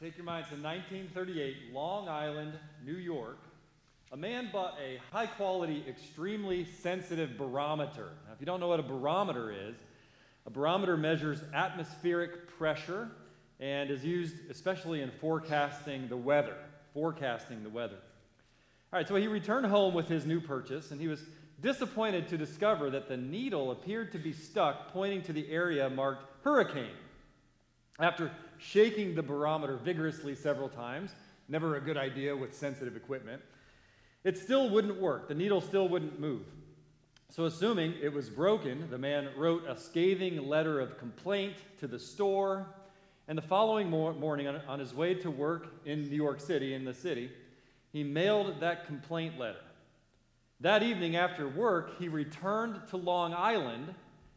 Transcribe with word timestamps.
Take 0.00 0.16
your 0.16 0.26
minds 0.26 0.48
to 0.50 0.54
1938, 0.54 1.74
Long 1.74 2.08
Island, 2.08 2.52
New 2.86 2.94
York. 2.94 3.38
A 4.12 4.16
man 4.16 4.48
bought 4.52 4.78
a 4.80 5.00
high 5.10 5.26
quality, 5.26 5.84
extremely 5.88 6.66
sensitive 6.82 7.36
barometer. 7.36 8.10
Now, 8.24 8.32
if 8.32 8.38
you 8.38 8.46
don't 8.46 8.60
know 8.60 8.68
what 8.68 8.78
a 8.78 8.84
barometer 8.84 9.50
is, 9.50 9.74
a 10.46 10.50
barometer 10.50 10.96
measures 10.96 11.40
atmospheric 11.52 12.46
pressure 12.58 13.10
and 13.58 13.90
is 13.90 14.04
used 14.04 14.36
especially 14.48 15.02
in 15.02 15.10
forecasting 15.20 16.06
the 16.06 16.16
weather. 16.16 16.54
Forecasting 16.94 17.64
the 17.64 17.70
weather. 17.70 17.98
All 18.92 19.00
right, 19.00 19.08
so 19.08 19.16
he 19.16 19.26
returned 19.26 19.66
home 19.66 19.94
with 19.94 20.06
his 20.06 20.24
new 20.24 20.40
purchase, 20.40 20.92
and 20.92 21.00
he 21.00 21.08
was 21.08 21.24
disappointed 21.60 22.28
to 22.28 22.38
discover 22.38 22.88
that 22.90 23.08
the 23.08 23.16
needle 23.16 23.72
appeared 23.72 24.12
to 24.12 24.18
be 24.18 24.32
stuck, 24.32 24.92
pointing 24.92 25.22
to 25.22 25.32
the 25.32 25.50
area 25.50 25.90
marked 25.90 26.22
hurricane. 26.44 26.94
After 27.98 28.30
shaking 28.58 29.14
the 29.14 29.22
barometer 29.22 29.76
vigorously 29.76 30.34
several 30.34 30.68
times, 30.68 31.10
never 31.48 31.76
a 31.76 31.80
good 31.80 31.96
idea 31.96 32.36
with 32.36 32.54
sensitive 32.54 32.96
equipment, 32.96 33.42
it 34.24 34.36
still 34.36 34.68
wouldn't 34.68 35.00
work. 35.00 35.28
The 35.28 35.34
needle 35.34 35.60
still 35.60 35.88
wouldn't 35.88 36.20
move. 36.20 36.42
So, 37.30 37.44
assuming 37.44 37.94
it 38.02 38.12
was 38.12 38.30
broken, 38.30 38.88
the 38.90 38.98
man 38.98 39.28
wrote 39.36 39.64
a 39.68 39.76
scathing 39.76 40.48
letter 40.48 40.80
of 40.80 40.98
complaint 40.98 41.56
to 41.78 41.86
the 41.86 41.98
store. 41.98 42.66
And 43.28 43.36
the 43.36 43.42
following 43.42 43.90
morning, 43.90 44.48
on 44.48 44.78
his 44.78 44.94
way 44.94 45.14
to 45.14 45.30
work 45.30 45.66
in 45.84 46.08
New 46.08 46.16
York 46.16 46.40
City, 46.40 46.72
in 46.72 46.84
the 46.84 46.94
city, 46.94 47.30
he 47.92 48.02
mailed 48.02 48.60
that 48.60 48.86
complaint 48.86 49.38
letter. 49.38 49.60
That 50.60 50.82
evening 50.82 51.16
after 51.16 51.46
work, 51.46 51.98
he 51.98 52.08
returned 52.08 52.80
to 52.88 52.96
Long 52.96 53.34
Island 53.34 53.94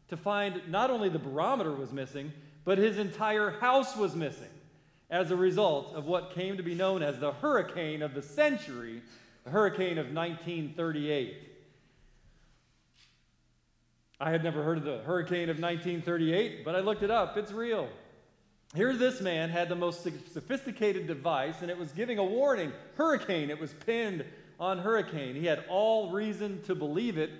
to 0.08 0.16
find 0.16 0.60
not 0.68 0.90
only 0.90 1.08
the 1.08 1.18
barometer 1.18 1.72
was 1.72 1.92
missing, 1.92 2.32
but 2.64 2.78
his 2.78 2.98
entire 2.98 3.50
house 3.50 3.96
was 3.96 4.14
missing 4.14 4.48
as 5.10 5.30
a 5.30 5.36
result 5.36 5.94
of 5.94 6.06
what 6.06 6.34
came 6.34 6.56
to 6.56 6.62
be 6.62 6.74
known 6.74 7.02
as 7.02 7.18
the 7.18 7.32
hurricane 7.32 8.02
of 8.02 8.14
the 8.14 8.22
century, 8.22 9.02
the 9.44 9.50
hurricane 9.50 9.98
of 9.98 10.12
1938. 10.12 11.36
I 14.18 14.30
had 14.30 14.44
never 14.44 14.62
heard 14.62 14.78
of 14.78 14.84
the 14.84 14.98
hurricane 14.98 15.50
of 15.50 15.58
1938, 15.58 16.64
but 16.64 16.76
I 16.76 16.80
looked 16.80 17.02
it 17.02 17.10
up. 17.10 17.36
It's 17.36 17.52
real. 17.52 17.88
Here, 18.74 18.94
this 18.96 19.20
man 19.20 19.50
had 19.50 19.68
the 19.68 19.74
most 19.74 20.02
sophisticated 20.32 21.06
device, 21.06 21.60
and 21.60 21.70
it 21.70 21.76
was 21.76 21.92
giving 21.92 22.18
a 22.18 22.24
warning 22.24 22.72
hurricane. 22.96 23.50
It 23.50 23.60
was 23.60 23.74
pinned 23.84 24.24
on 24.58 24.78
hurricane. 24.78 25.34
He 25.34 25.44
had 25.44 25.64
all 25.68 26.10
reason 26.10 26.62
to 26.62 26.74
believe 26.74 27.18
it, 27.18 27.30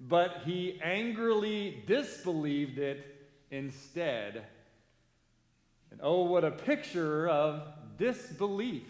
but 0.00 0.42
he 0.44 0.80
angrily 0.82 1.84
disbelieved 1.86 2.78
it 2.78 3.28
instead 3.50 4.44
and 5.92 6.00
oh, 6.02 6.22
what 6.22 6.42
a 6.42 6.50
picture 6.50 7.28
of 7.28 7.62
disbelief. 7.98 8.86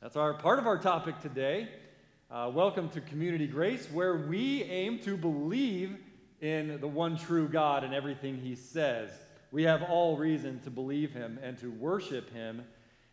That's 0.00 0.16
our 0.16 0.34
part 0.34 0.58
of 0.58 0.66
our 0.66 0.78
topic 0.78 1.20
today. 1.20 1.68
Uh, 2.28 2.50
welcome 2.52 2.88
to 2.88 3.00
Community 3.00 3.46
Grace, 3.46 3.86
where 3.92 4.16
we 4.16 4.64
aim 4.64 4.98
to 5.00 5.16
believe 5.16 5.96
in 6.40 6.80
the 6.80 6.88
one 6.88 7.16
true 7.16 7.46
God 7.46 7.84
and 7.84 7.94
everything 7.94 8.36
He 8.36 8.56
says. 8.56 9.10
We 9.52 9.62
have 9.62 9.84
all 9.84 10.16
reason 10.16 10.58
to 10.64 10.70
believe 10.70 11.12
Him 11.12 11.38
and 11.40 11.56
to 11.58 11.70
worship 11.70 12.32
Him. 12.32 12.64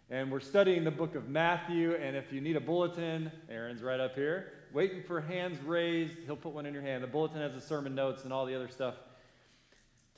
And 0.10 0.32
we're 0.32 0.40
studying 0.40 0.84
the 0.84 0.90
book 0.90 1.14
of 1.14 1.30
Matthew. 1.30 1.94
And 1.94 2.18
if 2.18 2.34
you 2.34 2.42
need 2.42 2.56
a 2.56 2.62
bulletin, 2.62 3.32
Aaron's 3.52 3.84
right 3.84 4.00
up 4.00 4.16
here, 4.16 4.54
waiting 4.74 5.04
for 5.04 5.22
hands 5.22 5.62
raised. 5.62 6.18
He'll 6.26 6.36
put 6.36 6.54
one 6.54 6.66
in 6.66 6.74
your 6.74 6.82
hand. 6.82 7.04
The 7.04 7.08
bulletin 7.08 7.40
has 7.42 7.54
the 7.54 7.62
sermon 7.62 7.94
notes 7.94 8.24
and 8.24 8.34
all 8.34 8.48
the 8.48 8.56
other 8.56 8.68
stuff 8.68 8.96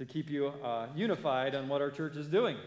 to 0.02 0.06
keep 0.08 0.32
you 0.32 0.48
uh, 0.64 0.88
unified 0.96 1.54
on 1.54 1.70
what 1.70 1.80
our 1.80 1.92
church 1.92 2.16
is 2.16 2.26
doing. 2.26 2.58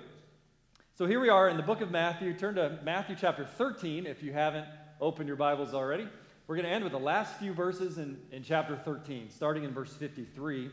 So 0.95 1.05
here 1.05 1.19
we 1.19 1.31
are 1.31 1.49
in 1.49 1.57
the 1.57 1.65
book 1.65 1.81
of 1.81 1.91
Matthew. 1.91 2.33
Turn 2.33 2.55
to 2.55 2.79
Matthew 2.85 3.17
chapter 3.19 3.45
13 3.45 4.07
if 4.07 4.23
you 4.23 4.33
haven't 4.33 4.69
opened 5.01 5.27
your 5.27 5.37
Bibles 5.37 5.75
already. 5.75 6.07
We're 6.47 6.55
going 6.55 6.69
to 6.69 6.71
end 6.71 6.85
with 6.85 6.93
the 6.93 7.01
last 7.01 7.37
few 7.41 7.53
verses 7.53 7.99
in, 7.99 8.19
in 8.31 8.45
chapter 8.45 8.77
13, 8.77 9.31
starting 9.31 9.65
in 9.65 9.73
verse 9.73 9.93
53. 9.95 10.71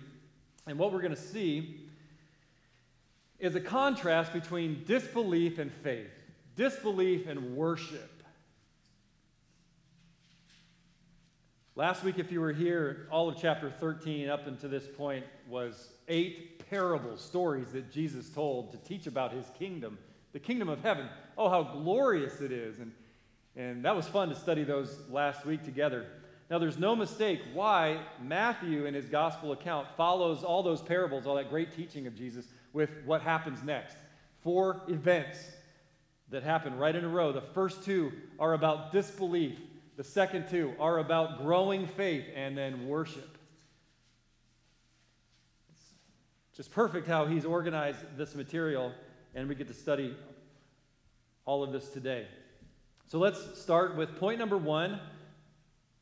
And 0.68 0.78
what 0.78 0.94
we're 0.94 1.02
going 1.02 1.16
to 1.16 1.20
see 1.20 1.80
is 3.40 3.56
a 3.56 3.60
contrast 3.60 4.32
between 4.32 4.84
disbelief 4.86 5.58
and 5.58 5.72
faith, 5.72 6.12
disbelief 6.56 7.26
and 7.26 7.56
worship. 7.56 8.21
Last 11.78 12.04
week, 12.04 12.20
if 12.20 12.34
you 12.34 12.42
were 12.42 12.52
here, 12.52 13.08
all 13.10 13.30
of 13.30 13.38
chapter 13.40 13.72
13 13.72 14.28
up 14.28 14.46
until 14.46 14.70
this 14.70 14.86
point 14.86 15.24
was 15.48 15.94
eight 16.10 16.70
parable 16.70 17.16
stories 17.16 17.72
that 17.72 17.90
Jesus 17.90 18.28
told 18.28 18.74
to 18.74 18.78
teach 18.78 19.08
about 19.08 19.32
his 19.32 19.46
kingdom, 19.58 19.98
the 20.34 20.40
kingdom 20.40 20.68
of 20.68 20.82
heaven. 20.82 21.08
Oh, 21.38 21.48
how 21.48 21.64
glorious 21.64 22.42
it 22.42 22.52
is. 22.52 22.80
And, 22.80 22.92
and 23.56 23.86
that 23.86 23.96
was 23.96 24.06
fun 24.06 24.28
to 24.28 24.36
study 24.36 24.66
those 24.66 25.00
last 25.10 25.46
week 25.46 25.64
together. 25.64 26.08
Now, 26.50 26.60
there's 26.60 26.78
no 26.78 26.94
mistake 26.94 27.40
why 27.54 28.02
Matthew, 28.22 28.86
in 28.86 28.94
his 28.94 29.06
gospel 29.06 29.54
account, 29.54 29.88
follows 29.96 30.44
all 30.44 30.64
those 30.64 30.82
parables, 30.82 31.26
all 31.26 31.36
that 31.36 31.50
great 31.50 31.74
teaching 31.74 32.06
of 32.06 32.18
Jesus, 32.18 32.48
with 32.74 32.90
what 33.06 33.22
happens 33.22 33.64
next. 33.64 33.96
Four 34.42 34.82
events 34.90 35.40
that 36.32 36.44
happen 36.44 36.78
right 36.78 36.94
in 36.94 37.06
a 37.06 37.10
row. 37.10 37.32
The 37.32 37.40
first 37.40 37.86
two 37.86 38.12
are 38.40 38.54
about 38.54 38.92
disbelief, 38.92 39.58
the 40.02 40.08
second 40.08 40.48
two 40.50 40.74
are 40.80 40.98
about 40.98 41.44
growing 41.44 41.86
faith 41.86 42.26
and 42.36 42.58
then 42.58 42.88
worship. 42.88 43.38
just 46.58 46.72
perfect 46.72 47.06
how 47.06 47.28
he's 47.28 47.46
organized 47.46 48.00
this 48.18 48.34
material, 48.34 48.92
and 49.36 49.48
we 49.48 49.54
get 49.54 49.68
to 49.68 49.76
study 49.76 50.16
all 51.46 51.62
of 51.62 51.72
this 51.72 51.90
today. 51.90 52.26
So 53.10 53.20
let's 53.20 53.62
start 53.62 53.96
with 53.96 54.16
point 54.16 54.40
number 54.40 54.58
one 54.58 55.00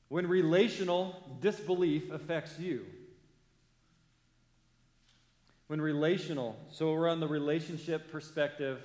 when 0.08 0.28
relational 0.28 1.22
disbelief 1.42 2.10
affects 2.10 2.58
you. 2.58 2.86
When 5.68 5.82
relational, 5.82 6.56
so 6.72 6.94
we're 6.94 7.10
on 7.10 7.20
the 7.20 7.28
relationship 7.28 8.14
perspective 8.14 8.80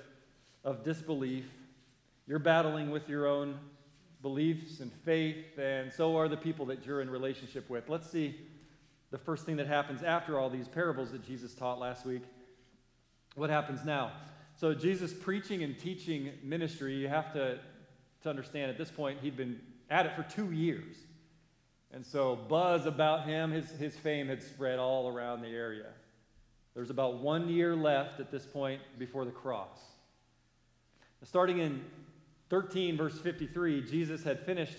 of 0.65 0.83
disbelief. 0.83 1.45
You're 2.27 2.37
battling 2.37 2.91
with 2.91 3.07
your 3.07 3.27
own 3.27 3.57
beliefs 4.25 4.79
and 4.79 4.91
faith, 4.91 5.59
and 5.59 5.93
so 5.93 6.17
are 6.17 6.27
the 6.27 6.35
people 6.35 6.65
that 6.65 6.83
you're 6.83 6.99
in 6.99 7.11
relationship 7.11 7.69
with. 7.69 7.87
Let's 7.89 8.09
see 8.09 8.33
the 9.11 9.19
first 9.19 9.45
thing 9.45 9.57
that 9.57 9.67
happens 9.67 10.01
after 10.01 10.39
all 10.39 10.49
these 10.49 10.67
parables 10.67 11.11
that 11.11 11.23
Jesus 11.23 11.53
taught 11.53 11.77
last 11.77 12.07
week. 12.07 12.23
What 13.35 13.51
happens 13.51 13.85
now? 13.85 14.13
So, 14.55 14.73
Jesus' 14.73 15.13
preaching 15.13 15.61
and 15.61 15.77
teaching 15.77 16.31
ministry, 16.41 16.95
you 16.95 17.07
have 17.07 17.33
to, 17.33 17.59
to 18.23 18.29
understand 18.31 18.71
at 18.71 18.79
this 18.79 18.89
point, 18.89 19.19
he'd 19.21 19.37
been 19.37 19.59
at 19.91 20.07
it 20.07 20.13
for 20.15 20.23
two 20.23 20.51
years. 20.51 20.95
And 21.93 22.03
so, 22.03 22.35
buzz 22.35 22.87
about 22.87 23.27
him, 23.27 23.51
his, 23.51 23.69
his 23.73 23.95
fame 23.95 24.27
had 24.27 24.41
spread 24.41 24.79
all 24.79 25.07
around 25.07 25.43
the 25.43 25.49
area. 25.49 25.91
There's 26.73 26.89
about 26.89 27.19
one 27.19 27.47
year 27.47 27.75
left 27.75 28.19
at 28.19 28.31
this 28.31 28.47
point 28.47 28.81
before 28.97 29.23
the 29.23 29.29
cross. 29.29 29.77
Starting 31.21 31.59
in 31.59 31.85
13, 32.49 32.97
verse 32.97 33.19
53, 33.19 33.81
Jesus 33.81 34.23
had 34.23 34.39
finished 34.45 34.77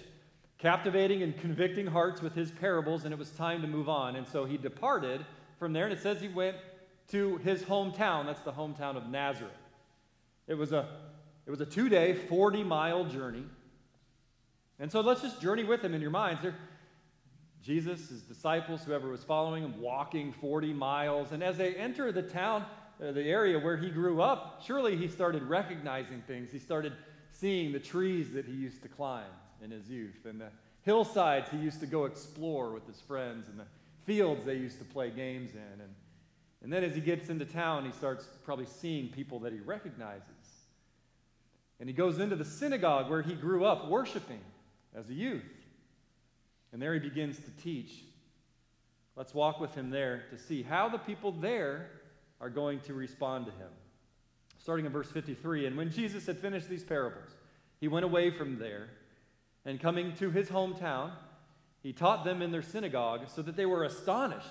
captivating 0.58 1.22
and 1.22 1.36
convicting 1.38 1.86
hearts 1.86 2.22
with 2.22 2.34
his 2.34 2.50
parables, 2.50 3.04
and 3.04 3.12
it 3.12 3.18
was 3.18 3.30
time 3.30 3.60
to 3.62 3.68
move 3.68 3.88
on. 3.88 4.16
And 4.16 4.26
so 4.26 4.44
he 4.44 4.56
departed 4.56 5.24
from 5.58 5.72
there, 5.72 5.84
and 5.84 5.92
it 5.92 6.00
says 6.00 6.20
he 6.20 6.28
went 6.28 6.56
to 7.08 7.36
his 7.38 7.62
hometown. 7.62 8.26
That's 8.26 8.40
the 8.40 8.52
hometown 8.52 8.96
of 8.96 9.08
Nazareth. 9.08 9.52
It 10.46 10.54
was 10.54 10.72
a, 10.72 10.88
it 11.46 11.50
was 11.50 11.60
a 11.60 11.66
two 11.66 11.88
day, 11.88 12.14
40 12.14 12.64
mile 12.64 13.04
journey. 13.04 13.44
And 14.78 14.90
so 14.90 15.00
let's 15.00 15.22
just 15.22 15.40
journey 15.40 15.64
with 15.64 15.82
him 15.82 15.94
in 15.94 16.00
your 16.00 16.10
minds. 16.10 16.42
There, 16.42 16.54
Jesus, 17.62 18.08
his 18.08 18.22
disciples, 18.22 18.84
whoever 18.84 19.08
was 19.08 19.24
following 19.24 19.64
him, 19.64 19.80
walking 19.80 20.32
40 20.32 20.72
miles. 20.72 21.32
And 21.32 21.42
as 21.42 21.56
they 21.56 21.74
enter 21.74 22.12
the 22.12 22.22
town, 22.22 22.64
uh, 23.02 23.12
the 23.12 23.24
area 23.24 23.58
where 23.58 23.76
he 23.76 23.90
grew 23.90 24.20
up, 24.20 24.62
surely 24.64 24.96
he 24.96 25.08
started 25.08 25.42
recognizing 25.42 26.22
things. 26.26 26.52
He 26.52 26.58
started 26.58 26.92
seeing 27.38 27.72
the 27.72 27.80
trees 27.80 28.32
that 28.32 28.46
he 28.46 28.52
used 28.52 28.82
to 28.82 28.88
climb 28.88 29.24
in 29.62 29.70
his 29.70 29.88
youth, 29.88 30.24
and 30.24 30.40
the 30.40 30.48
hillsides 30.82 31.50
he 31.50 31.58
used 31.58 31.80
to 31.80 31.86
go 31.86 32.04
explore 32.04 32.72
with 32.72 32.86
his 32.86 33.00
friends, 33.00 33.48
and 33.48 33.58
the 33.58 33.66
fields 34.04 34.44
they 34.44 34.54
used 34.54 34.78
to 34.78 34.84
play 34.84 35.10
games 35.10 35.52
in. 35.52 35.80
And, 35.80 35.94
and 36.62 36.72
then 36.72 36.84
as 36.84 36.94
he 36.94 37.00
gets 37.00 37.28
into 37.28 37.44
town, 37.44 37.84
he 37.84 37.92
starts 37.92 38.26
probably 38.44 38.66
seeing 38.66 39.08
people 39.08 39.40
that 39.40 39.52
he 39.52 39.60
recognizes. 39.60 40.22
And 41.78 41.88
he 41.88 41.94
goes 41.94 42.18
into 42.18 42.36
the 42.36 42.44
synagogue 42.44 43.10
where 43.10 43.22
he 43.22 43.34
grew 43.34 43.64
up 43.64 43.88
worshiping 43.88 44.40
as 44.94 45.10
a 45.10 45.14
youth. 45.14 45.42
And 46.72 46.80
there 46.80 46.94
he 46.94 47.00
begins 47.00 47.36
to 47.36 47.50
teach. 47.62 48.04
Let's 49.14 49.34
walk 49.34 49.60
with 49.60 49.74
him 49.74 49.90
there 49.90 50.24
to 50.30 50.38
see 50.38 50.62
how 50.62 50.88
the 50.88 50.98
people 50.98 51.32
there 51.32 51.90
are 52.40 52.50
going 52.50 52.80
to 52.80 52.94
respond 52.94 53.46
to 53.46 53.52
him. 53.52 53.68
Starting 54.66 54.84
in 54.84 54.90
verse 54.90 55.08
53 55.12 55.66
And 55.66 55.76
when 55.76 55.92
Jesus 55.92 56.26
had 56.26 56.38
finished 56.38 56.68
these 56.68 56.82
parables, 56.82 57.30
he 57.80 57.86
went 57.86 58.04
away 58.04 58.32
from 58.32 58.58
there 58.58 58.88
and 59.64 59.78
coming 59.78 60.12
to 60.16 60.28
his 60.28 60.48
hometown, 60.48 61.12
he 61.84 61.92
taught 61.92 62.24
them 62.24 62.42
in 62.42 62.50
their 62.50 62.62
synagogue 62.62 63.28
so 63.32 63.42
that 63.42 63.54
they 63.54 63.64
were 63.64 63.84
astonished 63.84 64.46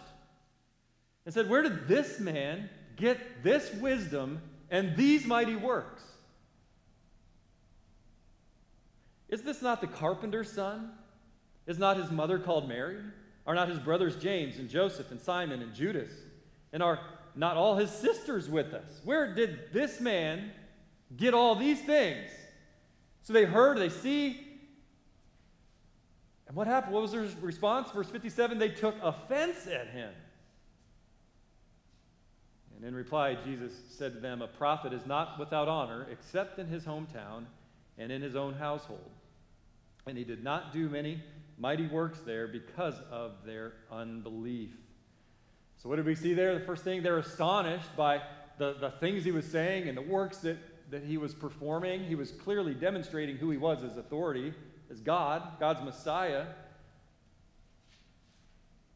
and 1.26 1.34
said, 1.34 1.50
Where 1.50 1.62
did 1.64 1.90
this 1.90 2.18
man 2.18 2.70
get 2.96 3.44
this 3.44 3.74
wisdom 3.74 4.42
and 4.70 4.96
these 4.96 5.26
mighty 5.26 5.58
works. 5.58 6.02
Is 9.28 9.42
this 9.42 9.62
not 9.62 9.82
the 9.82 9.88
carpenter's 9.88 10.50
son? 10.50 10.92
Is 11.68 11.78
not 11.78 11.98
his 11.98 12.10
mother 12.10 12.40
called 12.40 12.70
Mary? 12.70 13.00
Are 13.46 13.54
not 13.54 13.68
his 13.68 13.80
brothers 13.80 14.16
James 14.16 14.60
and 14.60 14.70
Joseph 14.70 15.12
and 15.12 15.20
Simon 15.20 15.62
and 15.62 15.74
Judas? 15.74 16.14
And 16.72 16.82
are 16.82 17.00
not 17.36 17.58
all 17.58 17.76
his 17.76 17.92
sisters 17.92 18.50
with 18.50 18.74
us? 18.74 19.02
Where 19.04 19.34
did 19.34 19.74
this 19.74 20.00
man 20.00 20.52
get 21.16 21.34
all 21.34 21.56
these 21.56 21.82
things? 21.82 22.30
So 23.24 23.34
they 23.34 23.46
heard, 23.46 23.78
they 23.78 23.90
see. 23.90 24.40
And 26.48 26.56
what 26.56 26.68
happened? 26.68 26.94
What 26.94 27.02
was 27.02 27.12
their 27.12 27.28
response? 27.42 27.92
Verse 27.92 28.10
57 28.10 28.58
they 28.58 28.70
took 28.70 28.96
offense 29.02 29.68
at 29.68 29.90
him. 29.90 30.12
And 32.76 32.86
in 32.86 32.94
reply, 32.94 33.36
Jesus 33.36 33.74
said 33.90 34.14
to 34.14 34.20
them, 34.20 34.42
A 34.42 34.48
prophet 34.48 34.94
is 34.94 35.06
not 35.06 35.40
without 35.40 35.68
honor 35.68 36.08
except 36.12 36.60
in 36.60 36.68
his 36.68 36.84
hometown 36.84 37.46
and 37.98 38.12
in 38.12 38.22
his 38.22 38.36
own 38.36 38.54
household. 38.54 39.12
And 40.06 40.18
he 40.18 40.24
did 40.24 40.44
not 40.44 40.72
do 40.74 40.90
many 40.90 41.24
mighty 41.58 41.88
works 41.88 42.20
there 42.20 42.48
because 42.48 42.96
of 43.10 43.32
their 43.46 43.74
unbelief. 43.92 44.72
So, 45.78 45.90
what 45.90 45.98
did 45.98 46.06
we 46.06 46.16
see 46.16 46.34
there? 46.34 46.58
The 46.58 46.66
first 46.66 46.84
thing, 46.84 47.04
they're 47.04 47.18
astonished 47.18 47.96
by 47.96 48.22
the, 48.58 48.74
the 48.80 48.92
things 48.92 49.24
he 49.24 49.32
was 49.32 49.46
saying 49.46 49.88
and 49.88 49.98
the 49.98 50.02
works 50.02 50.38
that, 50.40 50.58
that 50.92 51.04
he 51.04 51.18
was 51.18 51.34
performing. 51.34 52.04
He 52.06 52.16
was 52.16 52.32
clearly 52.32 52.74
demonstrating 52.74 53.38
who 53.38 53.52
he 53.52 53.58
was 53.58 53.84
as 53.84 53.98
authority, 53.98 54.54
as 54.90 55.02
God, 55.02 55.60
God's 55.60 55.82
Messiah. 55.82 56.46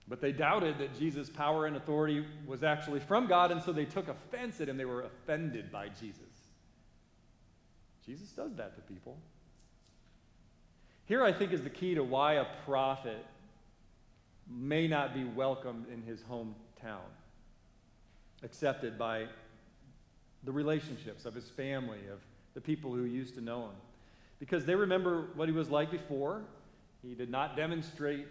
But 0.08 0.22
they 0.22 0.32
doubted 0.32 0.80
that 0.80 0.98
Jesus' 0.98 1.30
power 1.30 1.68
and 1.68 1.76
authority 1.76 2.26
was 2.48 2.64
actually 2.64 3.00
from 3.00 3.28
God, 3.28 3.52
and 3.52 3.62
so 3.62 3.72
they 3.72 3.86
took 3.86 4.08
offense 4.08 4.60
at 4.60 4.68
him. 4.68 4.78
They 4.78 4.86
were 4.86 5.04
offended 5.04 5.72
by 5.72 5.90
Jesus. 5.90 6.24
Jesus 8.04 8.30
does 8.30 8.56
that 8.56 8.76
to 8.76 8.82
people. 8.82 9.18
Here, 11.06 11.24
I 11.24 11.32
think, 11.32 11.54
is 11.54 11.62
the 11.62 11.70
key 11.70 11.94
to 11.94 12.04
why 12.04 12.34
a 12.36 12.46
prophet 12.66 13.24
may 14.50 14.88
not 14.88 15.14
be 15.14 15.24
welcomed 15.24 15.86
in 15.94 16.02
his 16.02 16.24
hometown, 16.84 17.00
accepted 18.44 18.98
by 18.98 19.26
the 20.44 20.52
relationships 20.52 21.26
of 21.26 21.34
his 21.34 21.50
family, 21.50 22.00
of 22.12 22.20
the 22.54 22.62
people 22.62 22.94
who 22.94 23.04
used 23.04 23.36
to 23.36 23.42
know 23.42 23.64
him. 23.64 23.76
Because 24.40 24.66
they 24.66 24.76
remember 24.76 25.28
what 25.36 25.50
he 25.50 25.54
was 25.54 25.70
like 25.70 25.92
before. 25.92 26.42
He 27.02 27.14
did 27.14 27.30
not 27.30 27.56
demonstrate 27.56 28.28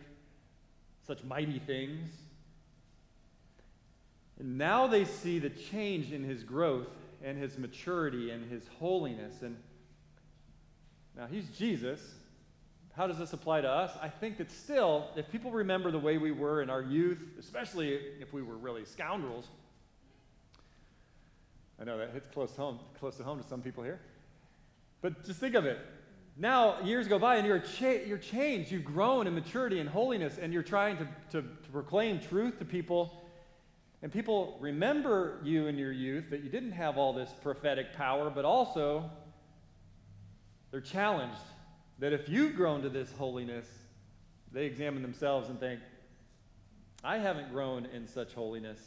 such 1.07 1.23
mighty 1.25 1.59
things. 1.59 2.09
And 4.39 4.57
now 4.57 4.87
they 4.87 5.05
see 5.05 5.39
the 5.39 5.51
change 5.51 6.13
in 6.13 6.25
his 6.25 6.43
growth 6.43 6.89
and 7.23 7.37
his 7.37 7.59
maturity 7.59 8.31
and 8.31 8.51
his 8.51 8.69
holiness. 8.79 9.43
And 9.43 9.57
now 11.17 11.27
he's 11.27 11.49
Jesus. 11.51 12.01
How 12.99 13.07
does 13.07 13.19
this 13.19 13.33
apply 13.33 13.61
to 13.61 13.71
us? 13.71 13.97
I 14.03 14.09
think 14.09 14.39
that 14.39 14.51
still, 14.51 15.07
if 15.15 15.31
people 15.31 15.53
remember 15.53 15.93
the 15.93 16.01
way 16.01 16.19
we 16.19 16.33
were 16.33 16.63
in 16.63 16.69
our 16.69 16.83
youth, 16.83 17.21
especially 17.39 17.91
if 18.21 18.33
we 18.33 18.43
were 18.43 18.57
really 18.57 18.85
scoundrels, 18.85 19.47
I 21.81 21.85
know 21.85 21.97
that 21.99 22.11
hits 22.11 22.27
close 22.35 22.57
home, 22.57 22.81
close 22.99 23.17
to 23.19 23.23
home 23.23 23.41
to 23.41 23.47
some 23.47 23.63
people 23.63 23.85
here. 23.85 24.01
But 25.01 25.25
just 25.25 25.39
think 25.39 25.55
of 25.55 25.65
it. 25.65 25.79
Now, 26.37 26.81
years 26.81 27.07
go 27.07 27.21
by 27.21 27.37
and 27.37 27.47
you're, 27.47 27.61
cha- 27.61 28.05
you're 28.05 28.19
changed. 28.19 28.73
You've 28.73 28.85
grown 28.85 29.29
in 29.29 29.35
maturity 29.37 29.79
and 29.79 29.89
holiness, 29.89 30.37
and 30.37 30.53
you're 30.53 30.65
trying 30.65 30.97
to, 30.97 31.05
to, 31.31 31.43
to 31.43 31.71
proclaim 31.71 32.19
truth 32.19 32.59
to 32.59 32.65
people. 32.65 33.23
And 34.03 34.13
people 34.13 34.59
remember 34.61 35.39
you 35.45 35.69
in 35.69 35.79
your 35.79 35.93
youth 35.93 36.31
that 36.31 36.43
you 36.43 36.51
didn't 36.51 36.73
have 36.73 36.99
all 36.99 37.13
this 37.13 37.31
prophetic 37.43 37.93
power, 37.93 38.29
but 38.29 38.45
also 38.45 39.09
they're 40.73 40.81
challenged 40.81 41.39
that 41.99 42.13
if 42.13 42.29
you've 42.29 42.55
grown 42.55 42.83
to 42.83 42.89
this 42.89 43.13
holiness, 43.13 43.67
they 44.53 44.67
examine 44.67 45.03
themselves 45.03 45.49
and 45.49 45.59
think, 45.59 45.81
I 47.03 47.19
haven't 47.19 47.53
grown 47.53 47.87
in 47.87 48.07
such 48.07 48.35
holiness. 48.35 48.81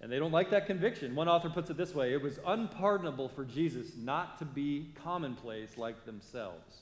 And 0.00 0.10
they 0.12 0.18
don't 0.18 0.32
like 0.32 0.50
that 0.50 0.66
conviction. 0.66 1.14
One 1.14 1.28
author 1.28 1.50
puts 1.50 1.70
it 1.70 1.76
this 1.76 1.94
way 1.94 2.12
it 2.12 2.22
was 2.22 2.38
unpardonable 2.46 3.28
for 3.28 3.44
Jesus 3.44 3.96
not 3.96 4.38
to 4.38 4.44
be 4.44 4.92
commonplace 5.02 5.76
like 5.76 6.04
themselves. 6.04 6.78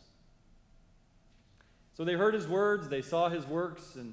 So 1.94 2.04
they 2.04 2.12
heard 2.12 2.34
his 2.34 2.46
words, 2.46 2.90
they 2.90 3.00
saw 3.00 3.30
his 3.30 3.46
works, 3.46 3.94
and, 3.94 4.12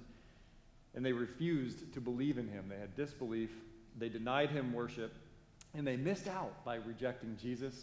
and 0.96 1.06
they 1.06 1.12
refused 1.12 1.94
to 1.94 2.00
believe 2.00 2.38
in 2.38 2.48
him. 2.48 2.68
They 2.70 2.78
had 2.78 2.96
disbelief, 2.96 3.52
they 4.00 4.08
denied 4.08 4.52
him 4.52 4.72
worship, 4.72 5.14
and 5.74 5.86
they 5.86 5.98
missed 5.98 6.30
out 6.30 6.64
by 6.64 6.76
rejecting 6.76 7.38
Jesus 7.42 7.76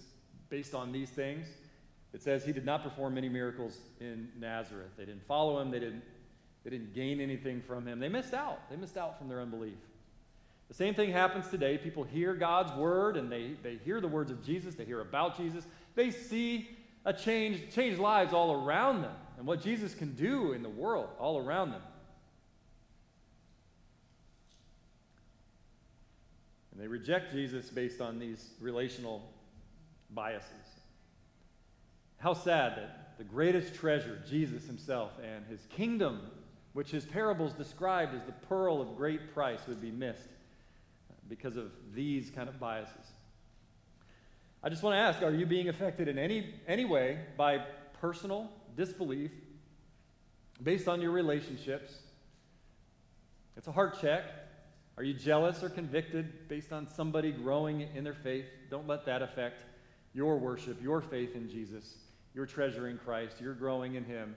based 0.50 0.74
on 0.74 0.92
these 0.92 1.08
things. 1.08 1.46
It 2.12 2.22
says 2.22 2.44
he 2.44 2.52
did 2.52 2.64
not 2.64 2.82
perform 2.82 3.14
many 3.14 3.28
miracles 3.28 3.78
in 4.00 4.28
Nazareth. 4.38 4.90
They 4.96 5.04
didn't 5.04 5.26
follow 5.26 5.60
him, 5.60 5.70
they 5.70 5.78
didn't, 5.78 6.02
they 6.64 6.70
didn't 6.70 6.92
gain 6.92 7.20
anything 7.20 7.62
from 7.62 7.86
him. 7.86 8.00
They 8.00 8.08
missed 8.08 8.34
out. 8.34 8.68
They 8.68 8.76
missed 8.76 8.96
out 8.96 9.16
from 9.18 9.28
their 9.28 9.40
unbelief. 9.40 9.78
The 10.68 10.74
same 10.74 10.94
thing 10.94 11.10
happens 11.10 11.48
today. 11.48 11.78
People 11.78 12.04
hear 12.04 12.34
God's 12.34 12.72
word 12.72 13.16
and 13.16 13.30
they, 13.30 13.52
they 13.62 13.76
hear 13.84 14.00
the 14.00 14.08
words 14.08 14.30
of 14.30 14.44
Jesus, 14.44 14.74
they 14.74 14.84
hear 14.84 15.00
about 15.00 15.36
Jesus, 15.36 15.64
they 15.94 16.10
see 16.10 16.68
a 17.04 17.12
change, 17.12 17.72
change 17.74 17.98
lives 17.98 18.32
all 18.32 18.64
around 18.64 19.02
them 19.02 19.14
and 19.38 19.46
what 19.46 19.62
Jesus 19.62 19.94
can 19.94 20.14
do 20.14 20.52
in 20.52 20.62
the 20.62 20.68
world 20.68 21.08
all 21.18 21.38
around 21.38 21.70
them. 21.70 21.82
And 26.72 26.80
they 26.80 26.86
reject 26.86 27.32
Jesus 27.32 27.70
based 27.70 28.00
on 28.00 28.18
these 28.18 28.50
relational 28.60 29.22
biases. 30.14 30.80
How 32.18 32.34
sad 32.34 32.76
that 32.76 33.18
the 33.18 33.24
greatest 33.24 33.74
treasure, 33.74 34.18
Jesus 34.28 34.66
himself, 34.66 35.12
and 35.22 35.44
his 35.46 35.60
kingdom, 35.70 36.20
which 36.72 36.90
his 36.90 37.04
parables 37.04 37.52
described 37.52 38.14
as 38.14 38.24
the 38.24 38.32
pearl 38.32 38.80
of 38.80 38.96
great 38.96 39.32
price, 39.34 39.60
would 39.66 39.80
be 39.80 39.90
missed 39.90 40.28
because 41.28 41.56
of 41.56 41.70
these 41.94 42.30
kind 42.30 42.48
of 42.48 42.58
biases. 42.58 43.06
I 44.62 44.68
just 44.68 44.82
want 44.82 44.94
to 44.94 44.98
ask 44.98 45.22
are 45.22 45.34
you 45.34 45.46
being 45.46 45.68
affected 45.68 46.08
in 46.08 46.18
any, 46.18 46.54
any 46.66 46.84
way 46.84 47.20
by 47.36 47.64
personal 48.00 48.50
disbelief 48.76 49.30
based 50.62 50.88
on 50.88 51.00
your 51.00 51.12
relationships? 51.12 51.94
It's 53.56 53.66
a 53.66 53.72
heart 53.72 54.00
check. 54.00 54.24
Are 54.98 55.02
you 55.02 55.14
jealous 55.14 55.62
or 55.62 55.70
convicted 55.70 56.48
based 56.48 56.72
on 56.72 56.86
somebody 56.86 57.32
growing 57.32 57.88
in 57.94 58.04
their 58.04 58.14
faith? 58.14 58.44
Don't 58.70 58.86
let 58.86 59.06
that 59.06 59.22
affect 59.22 59.62
your 60.14 60.38
worship, 60.38 60.82
your 60.82 61.00
faith 61.00 61.34
in 61.34 61.48
Jesus, 61.48 61.96
your 62.34 62.46
treasure 62.46 62.88
in 62.88 62.98
Christ, 62.98 63.40
your 63.40 63.54
growing 63.54 63.94
in 63.94 64.04
Him. 64.04 64.34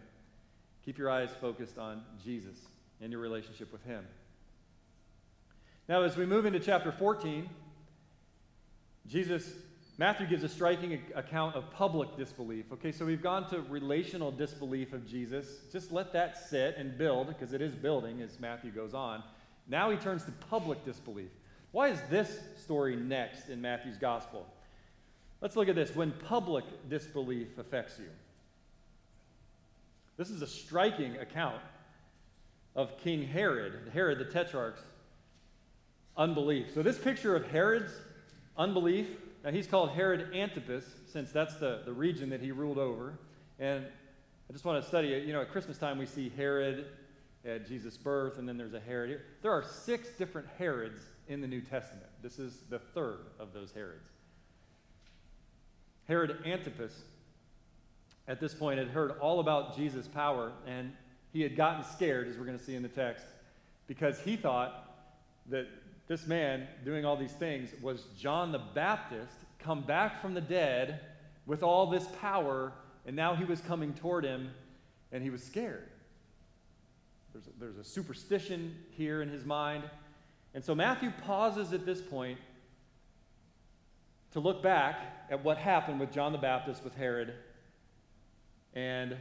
Keep 0.86 0.98
your 0.98 1.10
eyes 1.10 1.30
focused 1.40 1.78
on 1.78 2.04
Jesus 2.24 2.58
and 3.02 3.12
your 3.12 3.22
relationship 3.22 3.72
with 3.72 3.84
Him. 3.84 4.06
Now, 5.90 6.04
as 6.04 6.16
we 6.16 6.26
move 6.26 6.46
into 6.46 6.60
chapter 6.60 6.92
14, 6.92 7.50
Jesus, 9.08 9.52
Matthew 9.98 10.28
gives 10.28 10.44
a 10.44 10.50
striking 10.50 11.02
account 11.14 11.56
of 11.56 11.70
public 11.72 12.16
disbelief. 12.18 12.66
Okay, 12.74 12.92
so 12.92 13.06
we've 13.06 13.22
gone 13.22 13.50
to 13.50 13.62
relational 13.62 14.32
disbelief 14.32 14.94
of 14.94 15.06
Jesus. 15.06 15.46
Just 15.72 15.92
let 15.92 16.14
that 16.14 16.38
sit 16.38 16.78
and 16.78 16.98
build, 16.98 17.28
because 17.28 17.54
it 17.54 17.62
is 17.62 17.76
building 17.76 18.22
as 18.22 18.40
Matthew 18.40 18.72
goes 18.72 18.94
on. 18.94 19.24
Now 19.68 19.90
he 19.90 19.98
turns 19.98 20.24
to 20.26 20.32
public 20.50 20.84
disbelief. 20.86 21.32
Why 21.72 21.90
is 21.90 22.00
this 22.10 22.40
story 22.56 22.96
next 22.96 23.50
in 23.50 23.62
Matthew's 23.62 23.98
gospel? 23.98 24.48
Let's 25.44 25.58
look 25.58 25.68
at 25.68 25.76
this. 25.76 25.94
When 25.94 26.12
public 26.12 26.64
disbelief 26.90 27.58
affects 27.58 28.00
you. 28.00 28.08
This 30.16 30.30
is 30.30 30.42
a 30.42 30.48
striking 30.48 31.18
account 31.18 31.62
of 32.78 32.98
King 33.00 33.28
Herod, 33.28 33.92
Herod 33.94 34.20
the 34.20 34.26
Tetrarch's 34.26 34.82
unbelief. 36.16 36.74
So, 36.74 36.82
this 36.82 36.98
picture 36.98 37.36
of 37.36 37.46
Herod's 37.52 37.92
unbelief, 38.58 39.08
now 39.44 39.52
he's 39.52 39.68
called 39.68 39.90
Herod 39.90 40.34
Antipas, 40.34 40.86
since 41.12 41.34
that's 41.34 41.56
the, 41.56 41.82
the 41.84 41.92
region 41.92 42.30
that 42.30 42.40
he 42.40 42.52
ruled 42.52 42.78
over. 42.78 43.20
And 43.60 43.86
I 44.50 44.54
just 44.54 44.64
want 44.64 44.82
to 44.82 44.88
study 44.88 45.10
it. 45.10 45.26
You 45.26 45.34
know, 45.34 45.42
at 45.42 45.52
Christmas 45.52 45.78
time, 45.78 45.98
we 45.98 46.06
see 46.06 46.32
Herod 46.38 46.86
at 47.44 47.68
Jesus' 47.68 47.98
birth, 47.98 48.38
and 48.38 48.48
then 48.48 48.56
there's 48.56 48.76
a 48.76 48.80
Herod 48.80 49.10
here. 49.10 49.24
There 49.42 49.52
are 49.52 49.64
six 49.64 50.08
different 50.18 50.48
Herods 50.58 51.02
in 51.28 51.42
the 51.42 51.48
New 51.48 51.62
Testament. 51.62 52.08
This 52.22 52.40
is 52.40 52.64
the 52.70 52.80
third 52.80 53.26
of 53.40 53.52
those 53.52 53.74
Herods. 53.74 54.13
Herod 56.08 56.38
Antipas, 56.46 56.94
at 58.28 58.40
this 58.40 58.54
point, 58.54 58.80
had 58.80 58.90
heard 58.90 59.12
all 59.20 59.40
about 59.40 59.76
Jesus' 59.76 60.08
power, 60.08 60.52
and 60.68 60.92
he 61.32 61.42
had 61.42 61.56
gotten 61.56 61.84
scared, 61.84 62.28
as 62.28 62.38
we're 62.38 62.46
going 62.46 62.58
to 62.58 62.64
see 62.64 62.76
in 62.76 62.84
the 62.84 62.90
text, 62.90 63.26
because 63.88 64.20
he 64.20 64.36
thought 64.36 64.90
that 65.50 65.68
this 66.08 66.28
man 66.28 66.68
doing 66.86 67.06
all 67.06 67.16
these 67.16 67.32
things 67.32 67.70
was 67.82 68.04
John 68.20 68.52
the 68.52 68.60
Baptist 68.60 69.36
come 69.60 69.82
back 69.82 70.22
from 70.22 70.34
the 70.34 70.42
dead 70.42 71.00
with 71.46 71.64
all 71.64 71.88
this 71.88 72.06
power, 72.20 72.74
and 73.06 73.16
now 73.16 73.36
he 73.36 73.46
was 73.46 73.62
coming 73.62 73.94
toward 73.94 74.24
him, 74.24 74.52
and 75.12 75.24
he 75.24 75.30
was 75.30 75.44
scared. 75.44 75.90
There's 77.34 77.48
a, 77.48 77.50
there's 77.60 77.78
a 77.78 77.84
superstition 77.84 78.76
here 78.92 79.22
in 79.22 79.30
his 79.30 79.44
mind. 79.44 79.84
And 80.54 80.64
so 80.64 80.76
Matthew 80.76 81.12
pauses 81.26 81.74
at 81.74 81.86
this 81.86 82.00
point 82.00 82.38
to 84.34 84.40
look 84.40 84.62
back 84.62 85.00
at 85.30 85.44
what 85.44 85.58
happened 85.58 86.00
with 86.00 86.12
John 86.12 86.32
the 86.32 86.38
Baptist, 86.38 86.84
with 86.84 86.96
Herod, 86.96 87.34
and 88.74 89.16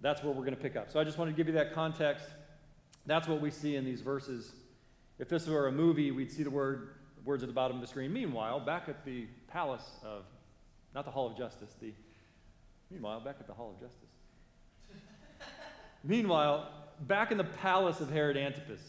that's 0.00 0.22
where 0.22 0.32
we're 0.32 0.44
going 0.44 0.56
to 0.56 0.60
pick 0.60 0.76
up. 0.76 0.90
So 0.90 1.00
I 1.00 1.04
just 1.04 1.18
wanted 1.18 1.32
to 1.32 1.36
give 1.36 1.46
you 1.46 1.54
that 1.54 1.72
context. 1.72 2.26
That's 3.06 3.28
what 3.28 3.40
we 3.40 3.50
see 3.50 3.76
in 3.76 3.84
these 3.84 4.00
verses. 4.00 4.52
If 5.18 5.28
this 5.28 5.46
were 5.46 5.68
a 5.68 5.72
movie, 5.72 6.10
we'd 6.10 6.32
see 6.32 6.42
the 6.42 6.50
word 6.50 6.94
words 7.24 7.42
at 7.42 7.48
the 7.48 7.54
bottom 7.54 7.76
of 7.76 7.80
the 7.82 7.86
screen. 7.86 8.12
Meanwhile, 8.12 8.60
back 8.60 8.88
at 8.88 9.04
the 9.04 9.26
palace 9.48 9.88
of, 10.02 10.24
not 10.94 11.04
the 11.04 11.10
Hall 11.10 11.26
of 11.26 11.36
Justice, 11.36 11.74
the, 11.80 11.92
meanwhile, 12.90 13.20
back 13.20 13.36
at 13.38 13.46
the 13.46 13.52
Hall 13.52 13.74
of 13.74 13.80
Justice. 13.80 14.08
meanwhile, 16.04 16.68
back 17.00 17.30
in 17.30 17.38
the 17.38 17.44
palace 17.44 18.00
of 18.00 18.10
Herod 18.10 18.36
Antipas. 18.36 18.80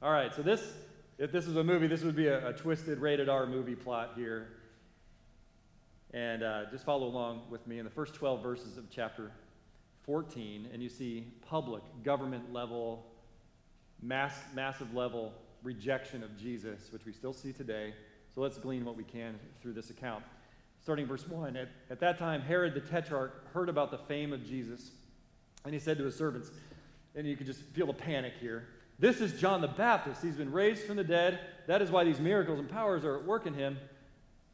All 0.00 0.12
right, 0.12 0.34
so 0.34 0.42
this, 0.42 0.72
if 1.18 1.30
this 1.30 1.46
was 1.46 1.56
a 1.56 1.64
movie, 1.64 1.88
this 1.88 2.02
would 2.02 2.16
be 2.16 2.28
a, 2.28 2.48
a 2.48 2.52
twisted 2.52 2.98
rated 2.98 3.28
R 3.28 3.46
movie 3.46 3.74
plot 3.74 4.12
here. 4.16 4.48
And 6.12 6.42
uh, 6.42 6.64
just 6.70 6.84
follow 6.84 7.06
along 7.06 7.42
with 7.50 7.66
me 7.66 7.78
in 7.78 7.84
the 7.84 7.90
first 7.90 8.14
12 8.14 8.42
verses 8.42 8.76
of 8.76 8.90
chapter 8.90 9.32
14, 10.04 10.68
and 10.72 10.82
you 10.82 10.88
see 10.88 11.26
public, 11.48 11.82
government 12.02 12.52
level, 12.52 13.06
mass, 14.02 14.34
massive 14.54 14.94
level 14.94 15.32
rejection 15.62 16.22
of 16.22 16.36
Jesus, 16.36 16.92
which 16.92 17.06
we 17.06 17.12
still 17.12 17.32
see 17.32 17.52
today. 17.52 17.94
So 18.34 18.40
let's 18.40 18.58
glean 18.58 18.84
what 18.84 18.96
we 18.96 19.04
can 19.04 19.38
through 19.60 19.74
this 19.74 19.90
account. 19.90 20.24
Starting 20.82 21.06
verse 21.06 21.26
1 21.28 21.56
At, 21.56 21.68
at 21.90 22.00
that 22.00 22.18
time, 22.18 22.42
Herod 22.42 22.74
the 22.74 22.80
Tetrarch 22.80 23.52
heard 23.52 23.68
about 23.68 23.90
the 23.90 23.98
fame 23.98 24.32
of 24.32 24.44
Jesus, 24.44 24.90
and 25.64 25.72
he 25.72 25.80
said 25.80 25.98
to 25.98 26.04
his 26.04 26.16
servants, 26.16 26.50
and 27.14 27.26
you 27.26 27.36
can 27.36 27.46
just 27.46 27.60
feel 27.60 27.86
the 27.86 27.92
panic 27.92 28.32
here. 28.40 28.66
This 28.98 29.20
is 29.20 29.40
John 29.40 29.60
the 29.60 29.68
Baptist. 29.68 30.22
He's 30.22 30.36
been 30.36 30.52
raised 30.52 30.82
from 30.84 30.96
the 30.96 31.04
dead. 31.04 31.40
That 31.66 31.82
is 31.82 31.90
why 31.90 32.04
these 32.04 32.20
miracles 32.20 32.58
and 32.58 32.68
powers 32.68 33.04
are 33.04 33.16
at 33.16 33.24
work 33.24 33.46
in 33.46 33.54
him. 33.54 33.78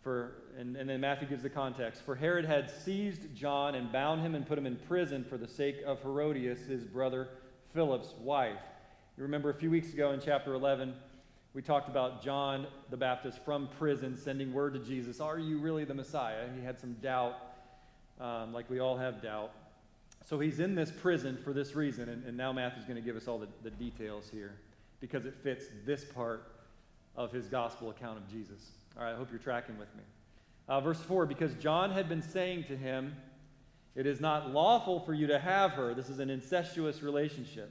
For, 0.03 0.33
and, 0.59 0.77
and 0.77 0.89
then 0.89 1.01
Matthew 1.01 1.29
gives 1.29 1.43
the 1.43 1.51
context. 1.51 2.03
For 2.03 2.15
Herod 2.15 2.45
had 2.45 2.71
seized 2.71 3.35
John 3.35 3.75
and 3.75 3.91
bound 3.91 4.23
him 4.23 4.35
and 4.35 4.47
put 4.47 4.57
him 4.57 4.67
in 4.67 4.77
prison 4.77 5.25
for 5.25 5.37
the 5.37 5.49
sake 5.49 5.79
of 5.85 6.01
Herodias, 6.03 6.67
his 6.67 6.85
brother 6.85 7.29
Philip's 7.75 8.15
wife. 8.21 8.61
You 9.17 9.25
remember 9.25 9.51
a 9.51 9.55
few 9.55 9.71
weeks 9.71 9.93
ago 9.93 10.13
in 10.13 10.21
chapter 10.21 10.55
11, 10.55 10.95
we 11.55 11.63
talked 11.63 11.89
about 11.89 12.23
John 12.23 12.67
the 12.91 12.97
Baptist 12.97 13.45
from 13.45 13.69
prison 13.79 14.17
sending 14.17 14.53
word 14.53 14.75
to 14.75 14.79
Jesus 14.79 15.21
Are 15.21 15.39
you 15.39 15.59
really 15.59 15.85
the 15.85 15.95
Messiah? 15.95 16.47
He 16.57 16.65
had 16.65 16.79
some 16.79 16.95
doubt, 17.03 17.37
um, 18.21 18.53
like 18.53 18.71
we 18.71 18.79
all 18.79 18.97
have 18.97 19.21
doubt. 19.21 19.51
So 20.25 20.39
he's 20.39 20.61
in 20.61 20.75
this 20.75 20.91
prison 20.91 21.39
for 21.43 21.53
this 21.53 21.75
reason, 21.75 22.09
and, 22.09 22.25
and 22.25 22.37
now 22.37 22.53
Matthew's 22.53 22.85
going 22.85 22.97
to 22.97 23.03
give 23.03 23.17
us 23.17 23.27
all 23.27 23.39
the, 23.39 23.49
the 23.63 23.71
details 23.71 24.29
here 24.31 24.53
because 25.01 25.27
it 25.27 25.35
fits 25.43 25.65
this 25.85 26.05
part 26.05 26.53
of 27.17 27.33
his 27.33 27.47
gospel 27.47 27.91
account 27.91 28.19
of 28.19 28.31
Jesus. 28.31 28.71
All 28.99 29.05
right, 29.05 29.15
I 29.15 29.17
hope 29.17 29.29
you're 29.31 29.39
tracking 29.39 29.79
with 29.79 29.95
me. 29.95 30.03
Uh, 30.69 30.81
verse 30.81 31.01
4 31.01 31.25
Because 31.27 31.55
John 31.55 31.93
had 31.93 32.09
been 32.09 32.23
saying 32.23 32.65
to 32.65 32.77
him, 32.77 33.15
It 33.95 34.07
is 34.07 34.21
not 34.21 34.51
lawful 34.51 35.01
for 35.01 35.15
you 35.15 35.29
to 35.29 35.39
have 35.39 35.73
her. 35.73 35.95
This 35.95 36.09
is 36.09 36.19
an 36.19 36.31
incestuous 36.31 37.03
relationship 37.03 37.71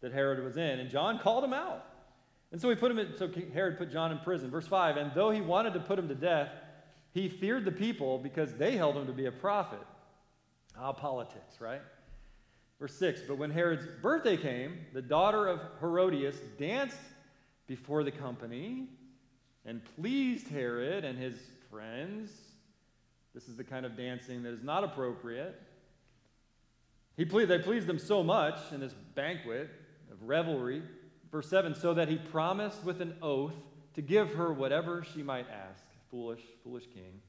that 0.00 0.12
Herod 0.12 0.42
was 0.42 0.56
in. 0.56 0.80
And 0.80 0.90
John 0.90 1.20
called 1.20 1.44
him 1.44 1.52
out. 1.52 1.86
And 2.50 2.60
so 2.60 2.68
he 2.68 2.74
put 2.74 2.90
him 2.90 2.98
in, 2.98 3.16
so 3.16 3.30
Herod 3.54 3.78
put 3.78 3.92
John 3.92 4.10
in 4.10 4.18
prison. 4.18 4.50
Verse 4.50 4.66
5 4.66 4.96
And 4.96 5.12
though 5.14 5.30
he 5.30 5.40
wanted 5.40 5.74
to 5.74 5.80
put 5.80 5.98
him 5.98 6.08
to 6.08 6.16
death, 6.16 6.50
he 7.12 7.28
feared 7.28 7.64
the 7.64 7.72
people 7.72 8.18
because 8.18 8.54
they 8.54 8.76
held 8.76 8.96
him 8.96 9.06
to 9.06 9.12
be 9.12 9.26
a 9.26 9.32
prophet. 9.32 9.78
Ah, 10.76 10.92
politics, 10.92 11.60
right? 11.60 11.82
Verse 12.80 12.96
6 12.96 13.22
But 13.28 13.38
when 13.38 13.52
Herod's 13.52 13.86
birthday 14.02 14.36
came, 14.36 14.78
the 14.94 15.02
daughter 15.02 15.46
of 15.46 15.60
Herodias 15.78 16.36
danced 16.58 16.98
before 17.68 18.02
the 18.02 18.10
company 18.10 18.88
and 19.64 19.82
pleased 19.96 20.48
Herod 20.48 21.04
and 21.04 21.18
his 21.18 21.34
friends. 21.70 22.30
This 23.34 23.48
is 23.48 23.56
the 23.56 23.64
kind 23.64 23.86
of 23.86 23.96
dancing 23.96 24.42
that 24.42 24.52
is 24.52 24.62
not 24.62 24.84
appropriate. 24.84 25.60
He 27.16 27.24
ple- 27.24 27.46
they 27.46 27.58
pleased 27.58 27.88
him 27.88 27.98
so 27.98 28.22
much 28.22 28.58
in 28.72 28.80
this 28.80 28.94
banquet 29.14 29.70
of 30.10 30.22
revelry. 30.22 30.82
Verse 31.30 31.48
7 31.48 31.74
so 31.74 31.94
that 31.94 32.08
he 32.08 32.16
promised 32.16 32.82
with 32.84 33.00
an 33.00 33.14
oath 33.22 33.54
to 33.94 34.02
give 34.02 34.34
her 34.34 34.52
whatever 34.52 35.04
she 35.14 35.22
might 35.22 35.46
ask. 35.48 35.84
Foolish, 36.10 36.40
foolish 36.64 36.86
king, 36.92 37.20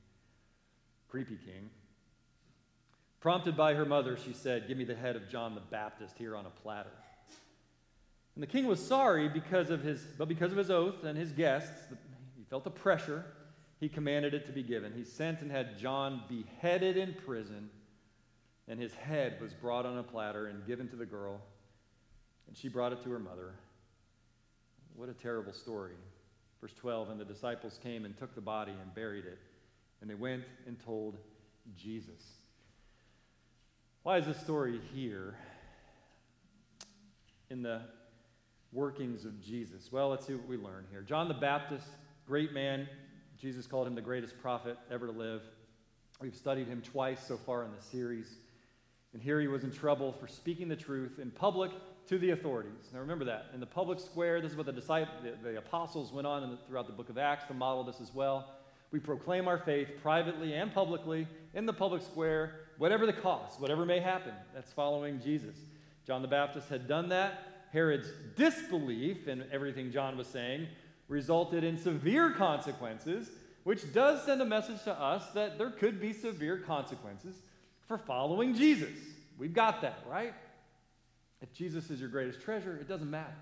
creepy 1.07 1.37
king. 1.37 1.69
Prompted 3.19 3.55
by 3.55 3.75
her 3.75 3.85
mother, 3.85 4.17
she 4.17 4.33
said, 4.33 4.67
Give 4.67 4.77
me 4.77 4.83
the 4.83 4.95
head 4.95 5.15
of 5.15 5.29
John 5.29 5.53
the 5.53 5.61
Baptist 5.61 6.17
here 6.17 6.35
on 6.35 6.47
a 6.47 6.49
platter. 6.49 6.89
And 8.33 8.41
the 8.41 8.47
king 8.47 8.65
was 8.65 8.83
sorry 8.83 9.29
because 9.29 9.69
of 9.69 9.83
his, 9.83 10.01
but 10.17 10.27
because 10.27 10.51
of 10.51 10.57
his 10.57 10.71
oath 10.71 11.03
and 11.03 11.15
his 11.15 11.31
guests, 11.31 11.93
felt 12.51 12.65
the 12.65 12.69
pressure. 12.69 13.23
He 13.79 13.89
commanded 13.89 14.35
it 14.35 14.45
to 14.45 14.51
be 14.51 14.61
given. 14.61 14.93
He 14.93 15.05
sent 15.05 15.41
and 15.41 15.49
had 15.49 15.79
John 15.79 16.21
beheaded 16.29 16.97
in 16.97 17.15
prison, 17.25 17.69
and 18.67 18.79
his 18.79 18.93
head 18.93 19.39
was 19.41 19.53
brought 19.53 19.87
on 19.87 19.97
a 19.97 20.03
platter 20.03 20.47
and 20.47 20.67
given 20.67 20.87
to 20.89 20.95
the 20.97 21.05
girl, 21.05 21.41
and 22.47 22.55
she 22.55 22.67
brought 22.67 22.91
it 22.91 23.01
to 23.03 23.09
her 23.09 23.19
mother. 23.19 23.53
What 24.95 25.09
a 25.09 25.13
terrible 25.13 25.53
story. 25.53 25.93
Verse 26.59 26.73
12 26.73 27.09
And 27.09 27.19
the 27.19 27.25
disciples 27.25 27.79
came 27.81 28.03
and 28.05 28.15
took 28.17 28.35
the 28.35 28.41
body 28.41 28.73
and 28.79 28.93
buried 28.93 29.25
it, 29.25 29.39
and 30.01 30.09
they 30.09 30.15
went 30.15 30.43
and 30.67 30.77
told 30.79 31.17
Jesus. 31.75 32.33
Why 34.03 34.17
is 34.17 34.25
this 34.25 34.39
story 34.41 34.81
here 34.93 35.35
in 37.49 37.61
the 37.61 37.81
workings 38.73 39.23
of 39.23 39.41
Jesus? 39.41 39.89
Well, 39.89 40.09
let's 40.09 40.27
see 40.27 40.33
what 40.33 40.47
we 40.47 40.57
learn 40.57 40.85
here. 40.91 41.01
John 41.01 41.29
the 41.29 41.33
Baptist, 41.33 41.87
great 42.25 42.53
man. 42.53 42.87
Jesus 43.37 43.67
called 43.67 43.87
him 43.87 43.95
the 43.95 44.01
greatest 44.01 44.39
prophet 44.39 44.77
ever 44.91 45.07
to 45.07 45.11
live. 45.11 45.41
We've 46.21 46.35
studied 46.35 46.67
him 46.67 46.81
twice 46.81 47.25
so 47.25 47.37
far 47.37 47.63
in 47.63 47.71
the 47.71 47.81
series. 47.81 48.35
And 49.13 49.21
here 49.21 49.41
he 49.41 49.47
was 49.47 49.63
in 49.63 49.71
trouble 49.71 50.13
for 50.13 50.27
speaking 50.27 50.67
the 50.67 50.75
truth 50.75 51.19
in 51.19 51.31
public 51.31 51.71
to 52.07 52.17
the 52.17 52.31
authorities. 52.31 52.89
Now 52.93 52.99
remember 52.99 53.25
that. 53.25 53.47
In 53.53 53.59
the 53.59 53.65
public 53.65 53.99
square, 53.99 54.41
this 54.41 54.51
is 54.51 54.57
what 54.57 54.65
the, 54.65 54.71
disciples, 54.71 55.17
the, 55.23 55.51
the 55.51 55.57
apostles 55.57 56.13
went 56.13 56.27
on 56.27 56.49
the, 56.49 56.57
throughout 56.67 56.87
the 56.87 56.93
book 56.93 57.09
of 57.09 57.17
Acts 57.17 57.45
to 57.45 57.53
model 57.53 57.83
this 57.83 57.99
as 57.99 58.13
well. 58.13 58.53
We 58.91 58.99
proclaim 58.99 59.47
our 59.47 59.57
faith 59.57 59.89
privately 60.01 60.53
and 60.53 60.73
publicly 60.73 61.27
in 61.53 61.65
the 61.65 61.73
public 61.73 62.01
square, 62.01 62.67
whatever 62.77 63.05
the 63.05 63.13
cost, 63.13 63.59
whatever 63.59 63.85
may 63.85 63.99
happen. 63.99 64.33
That's 64.53 64.71
following 64.71 65.19
Jesus. 65.21 65.55
John 66.05 66.21
the 66.21 66.27
Baptist 66.27 66.69
had 66.69 66.87
done 66.87 67.09
that. 67.09 67.67
Herod's 67.71 68.11
disbelief 68.35 69.27
in 69.27 69.45
everything 69.51 69.91
John 69.91 70.17
was 70.17 70.27
saying 70.27 70.67
resulted 71.11 71.65
in 71.65 71.77
severe 71.77 72.31
consequences, 72.31 73.29
which 73.65 73.93
does 73.93 74.23
send 74.23 74.41
a 74.41 74.45
message 74.45 74.81
to 74.83 74.93
us 74.93 75.29
that 75.33 75.57
there 75.57 75.69
could 75.69 75.99
be 75.99 76.13
severe 76.13 76.57
consequences 76.57 77.35
for 77.85 77.97
following 77.97 78.55
Jesus. 78.55 78.97
We've 79.37 79.53
got 79.53 79.81
that, 79.81 79.99
right? 80.09 80.33
If 81.41 81.53
Jesus 81.53 81.89
is 81.89 81.99
your 81.99 82.07
greatest 82.07 82.41
treasure, 82.41 82.77
it 82.77 82.87
doesn't 82.87 83.11
matter. 83.11 83.35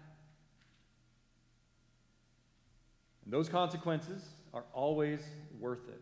And 3.23 3.31
those 3.31 3.47
consequences 3.47 4.27
are 4.51 4.63
always 4.73 5.21
worth 5.59 5.87
it. 5.89 6.01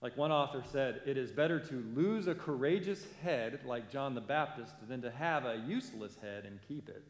Like 0.00 0.16
one 0.16 0.32
author 0.32 0.62
said, 0.72 1.02
it 1.04 1.18
is 1.18 1.30
better 1.30 1.60
to 1.60 1.84
lose 1.94 2.28
a 2.28 2.34
courageous 2.34 3.04
head 3.22 3.60
like 3.66 3.92
John 3.92 4.14
the 4.14 4.22
Baptist 4.22 4.74
than 4.88 5.02
to 5.02 5.10
have 5.10 5.44
a 5.44 5.62
useless 5.66 6.16
head 6.22 6.46
and 6.46 6.58
keep 6.66 6.88
it. 6.88 7.04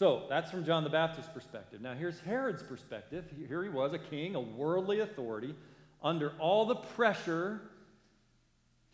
So 0.00 0.22
that's 0.30 0.50
from 0.50 0.64
John 0.64 0.82
the 0.82 0.88
Baptist's 0.88 1.30
perspective. 1.30 1.82
Now 1.82 1.92
here's 1.92 2.18
Herod's 2.20 2.62
perspective. 2.62 3.26
Here 3.46 3.62
he 3.62 3.68
was, 3.68 3.92
a 3.92 3.98
king, 3.98 4.34
a 4.34 4.40
worldly 4.40 5.00
authority, 5.00 5.54
under 6.02 6.32
all 6.38 6.64
the 6.64 6.76
pressure, 6.76 7.60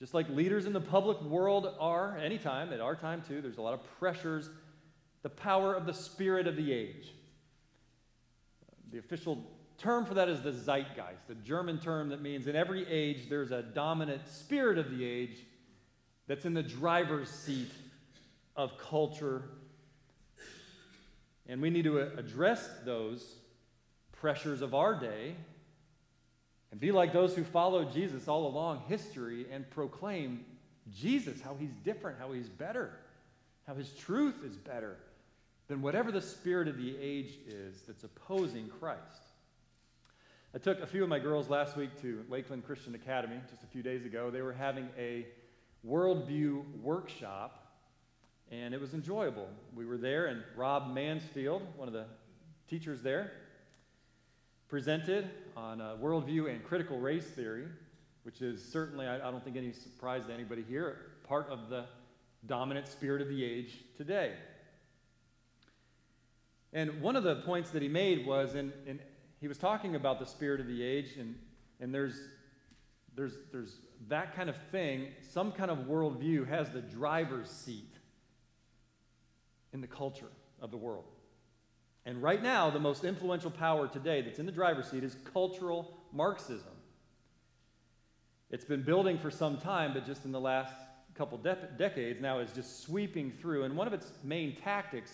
just 0.01 0.15
like 0.15 0.29
leaders 0.29 0.67
in 0.67 0.73
the 0.73 0.81
public 0.81 1.23
world 1.23 1.73
are, 1.79 2.19
anytime, 2.19 2.73
at 2.73 2.81
our 2.81 2.97
time 2.97 3.23
too, 3.23 3.41
there's 3.41 3.59
a 3.59 3.63
lot 3.63 3.73
of 3.73 3.85
pressures, 4.01 4.51
the 5.23 5.29
power 5.29 5.75
of 5.75 5.87
the 5.87 5.95
spirit 5.95 6.49
of 6.49 6.57
the 6.57 6.73
age. 6.73 7.13
The 8.91 8.99
official 8.99 9.49
term 9.79 10.07
for 10.07 10.15
that 10.15 10.29
is 10.29 10.43
the 10.43 10.51
zeitgeist, 10.51 11.29
the 11.29 11.37
German 11.37 11.79
term 11.79 12.09
that 12.09 12.21
means 12.21 12.49
in 12.49 12.57
every 12.57 12.85
age 12.89 13.29
there's 13.29 13.53
a 13.53 13.63
dominant 13.63 14.27
spirit 14.27 14.77
of 14.77 14.91
the 14.91 15.05
age 15.05 15.39
that's 16.27 16.47
in 16.47 16.53
the 16.53 16.65
driver's 16.65 17.31
seat 17.31 17.71
of 18.57 18.77
culture. 18.77 19.45
And 21.49 21.62
we 21.62 21.71
need 21.71 21.85
to 21.85 22.00
uh, 22.00 22.09
address 22.17 22.69
those 22.85 23.37
pressures 24.12 24.62
of 24.62 24.75
our 24.75 24.99
day 24.99 25.37
and 26.71 26.81
be 26.81 26.93
like 26.93 27.12
those 27.12 27.35
who 27.35 27.45
followed 27.45 27.93
Jesus 27.93 28.29
all 28.29 28.47
along 28.47 28.83
history 28.88 29.47
and 29.50 29.69
proclaim 29.71 30.45
Jesus, 30.93 31.41
how 31.41 31.55
he's 31.59 31.75
different, 31.85 32.19
how 32.19 32.33
he's 32.33 32.49
better, 32.49 32.93
how 33.67 33.75
his 33.75 33.91
truth 33.93 34.45
is 34.45 34.57
better 34.57 34.97
than 35.69 35.83
whatever 35.83 36.12
the 36.12 36.21
spirit 36.21 36.69
of 36.69 36.76
the 36.76 36.97
age 37.00 37.38
is 37.49 37.83
that's 37.87 38.05
opposing 38.05 38.69
Christ. 38.69 39.00
I 40.55 40.59
took 40.59 40.81
a 40.81 40.87
few 40.87 41.03
of 41.03 41.09
my 41.09 41.19
girls 41.19 41.50
last 41.50 41.76
week 41.76 42.00
to 42.03 42.25
Lakeland 42.31 42.65
Christian 42.65 42.95
Academy 42.95 43.41
just 43.50 43.62
a 43.62 43.67
few 43.67 43.83
days 43.83 44.07
ago. 44.07 44.31
They 44.31 44.43
were 44.43 44.53
having 44.53 44.88
a 44.97 45.26
worldview 45.87 46.81
workshop, 46.81 47.66
and 48.50 48.73
it 48.75 48.81
was 48.81 48.95
enjoyable. 48.95 49.49
We 49.75 49.85
were 49.85 49.99
there, 49.99 50.26
and 50.26 50.43
Rob 50.57 50.93
Mansfield, 50.93 51.62
one 51.76 51.88
of 51.88 51.95
the 51.95 52.07
teachers 52.69 53.03
there, 53.03 53.33
presented 54.69 55.31
on 55.57 55.81
uh, 55.81 55.97
worldview 56.00 56.50
and 56.50 56.65
critical 56.65 56.99
race 56.99 57.26
theory, 57.26 57.67
which 58.23 58.43
is 58.43 58.65
certainly, 58.65 59.07
I, 59.07 59.17
I 59.17 59.31
don't 59.31 59.43
think 59.43 59.57
any 59.57 59.73
surprise 59.73 60.26
to 60.26 60.33
anybody 60.33 60.65
here, 60.69 60.97
part 61.29 61.49
of 61.49 61.69
the 61.69 61.87
dominant 62.47 62.87
spirit 62.87 63.23
of 63.23 63.29
the 63.29 63.45
age 63.45 63.79
today. 63.97 64.35
And 66.73 67.00
one 67.00 67.17
of 67.17 67.25
the 67.25 67.37
points 67.37 67.71
that 67.71 67.83
he 67.83 67.88
made 67.88 68.26
was, 68.26 68.55
in, 68.55 68.73
he 69.41 69.49
was 69.49 69.59
talking 69.59 69.95
about 69.95 70.19
the 70.19 70.26
spirit 70.26 70.61
of 70.61 70.67
the 70.67 70.83
age, 70.83 71.17
and, 71.19 71.37
and 71.81 71.95
there's, 71.95 72.21
there's, 73.15 73.35
there's 73.50 73.76
that 74.09 74.37
kind 74.37 74.50
of 74.50 74.57
thing, 74.71 75.09
some 75.33 75.53
kind 75.53 75.71
of 75.71 75.79
worldview 75.79 76.47
has 76.49 76.71
the 76.71 76.83
driver's 76.83 77.49
seat 77.49 77.96
in 79.76 79.83
the 79.83 79.87
culture 79.87 80.30
of 80.62 80.71
the 80.71 80.76
world. 80.76 81.04
And 82.06 82.23
right 82.23 82.42
now, 82.42 82.71
the 82.71 82.80
most 82.80 83.04
influential 83.04 83.50
power 83.50 83.87
today 83.87 84.23
that's 84.23 84.38
in 84.38 84.47
the 84.47 84.52
driver's 84.52 84.90
seat 84.90 85.04
is 85.04 85.16
cultural 85.35 85.99
Marxism. 86.14 86.73
It's 88.50 88.64
been 88.64 88.83
building 88.83 89.18
for 89.18 89.30
some 89.30 89.59
time, 89.59 89.92
but 89.92 90.06
just 90.06 90.25
in 90.25 90.33
the 90.33 90.40
last 90.40 90.73
couple 91.14 91.37
de- 91.37 91.68
decades 91.76 92.23
now 92.23 92.38
is 92.38 92.52
just 92.52 92.85
sweeping 92.85 93.30
through. 93.38 93.64
And 93.64 93.76
one 93.76 93.87
of 93.87 93.92
its 93.92 94.11
main 94.25 94.56
tactics 94.56 95.12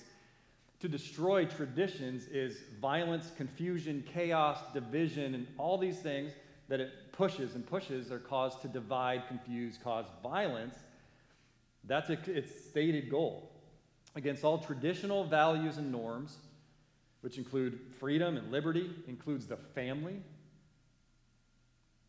to 0.79 0.89
destroy 0.89 1.45
traditions 1.45 2.27
is 2.29 2.59
violence, 2.81 3.33
confusion, 3.37 4.05
chaos, 4.15 4.59
division, 4.73 5.35
and 5.35 5.47
all 5.59 5.77
these 5.77 5.99
things 5.99 6.31
that 6.69 6.79
it 6.79 6.93
pushes 7.11 7.57
and 7.57 7.67
pushes 7.67 8.13
are 8.13 8.21
caused 8.21 8.63
to 8.63 8.69
divide, 8.69 9.27
confuse, 9.27 9.77
cause 9.83 10.07
violence. 10.23 10.77
That's 11.85 12.11
its 12.11 12.65
stated 12.69 13.11
goal 13.11 13.52
against 14.15 14.45
all 14.45 14.59
traditional 14.59 15.25
values 15.25 15.79
and 15.79 15.91
norms, 15.91 16.37
which 17.23 17.39
include 17.39 17.79
freedom 17.99 18.37
and 18.37 18.51
liberty, 18.51 18.91
includes 19.07 19.47
the 19.47 19.57
family. 19.57 20.17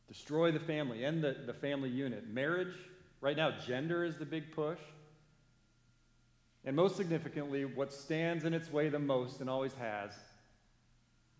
Destroy 0.07 0.51
the 0.51 0.59
family, 0.59 1.05
end 1.05 1.23
the, 1.23 1.37
the 1.45 1.53
family 1.53 1.89
unit. 1.89 2.27
Marriage, 2.29 2.75
right 3.21 3.37
now, 3.37 3.51
gender 3.65 4.03
is 4.03 4.17
the 4.17 4.25
big 4.25 4.51
push. 4.51 4.79
And 6.65 6.75
most 6.75 6.95
significantly, 6.95 7.65
what 7.65 7.91
stands 7.91 8.45
in 8.45 8.53
its 8.53 8.71
way 8.71 8.89
the 8.89 8.99
most 8.99 9.41
and 9.41 9.49
always 9.49 9.73
has 9.75 10.11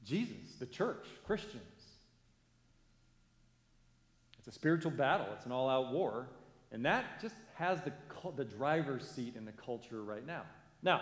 Jesus, 0.04 0.56
the 0.60 0.66
church, 0.66 1.06
Christians. 1.26 1.64
It's 4.40 4.48
a 4.50 4.52
spiritual 4.52 4.92
battle, 4.92 5.28
it's 5.36 5.46
an 5.46 5.52
all 5.52 5.70
out 5.70 5.94
war. 5.94 6.28
And 6.74 6.86
that 6.86 7.22
just 7.22 7.36
has 7.56 7.80
the, 7.82 7.94
the 8.36 8.44
driver's 8.44 9.08
seat 9.08 9.36
in 9.36 9.46
the 9.46 9.52
culture 9.54 10.04
right 10.04 10.26
now. 10.26 10.42
Now, 10.82 11.02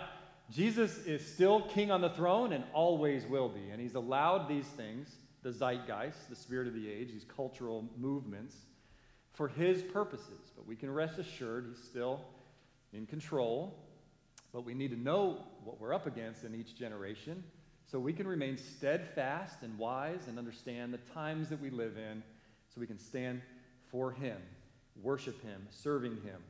Jesus 0.50 0.98
is 1.06 1.26
still 1.26 1.62
king 1.62 1.90
on 1.90 2.00
the 2.00 2.10
throne 2.10 2.52
and 2.52 2.62
always 2.72 3.24
will 3.26 3.48
be. 3.48 3.70
And 3.70 3.80
he's 3.80 3.94
allowed 3.94 4.48
these 4.48 4.66
things, 4.66 5.16
the 5.42 5.50
zeitgeist, 5.50 6.28
the 6.28 6.36
spirit 6.36 6.68
of 6.68 6.74
the 6.74 6.88
age, 6.88 7.08
these 7.10 7.24
cultural 7.24 7.88
movements, 7.98 8.54
for 9.32 9.48
his 9.48 9.82
purposes. 9.82 10.52
But 10.54 10.66
we 10.66 10.76
can 10.76 10.90
rest 10.92 11.18
assured 11.18 11.66
he's 11.68 11.82
still 11.82 12.20
in 12.92 13.06
control 13.06 13.74
but 14.52 14.66
we 14.66 14.74
need 14.74 14.90
to 14.90 15.00
know 15.00 15.38
what 15.64 15.80
we're 15.80 15.94
up 15.94 16.06
against 16.06 16.44
in 16.44 16.54
each 16.54 16.76
generation 16.76 17.42
so 17.86 17.98
we 17.98 18.12
can 18.12 18.28
remain 18.28 18.56
steadfast 18.56 19.62
and 19.62 19.76
wise 19.78 20.28
and 20.28 20.38
understand 20.38 20.92
the 20.92 20.98
times 21.14 21.48
that 21.48 21.60
we 21.60 21.70
live 21.70 21.96
in 21.96 22.22
so 22.68 22.80
we 22.80 22.86
can 22.86 22.98
stand 22.98 23.40
for 23.90 24.12
Him, 24.12 24.38
worship 25.00 25.42
Him, 25.42 25.66
serving 25.70 26.16
Him. 26.22 26.40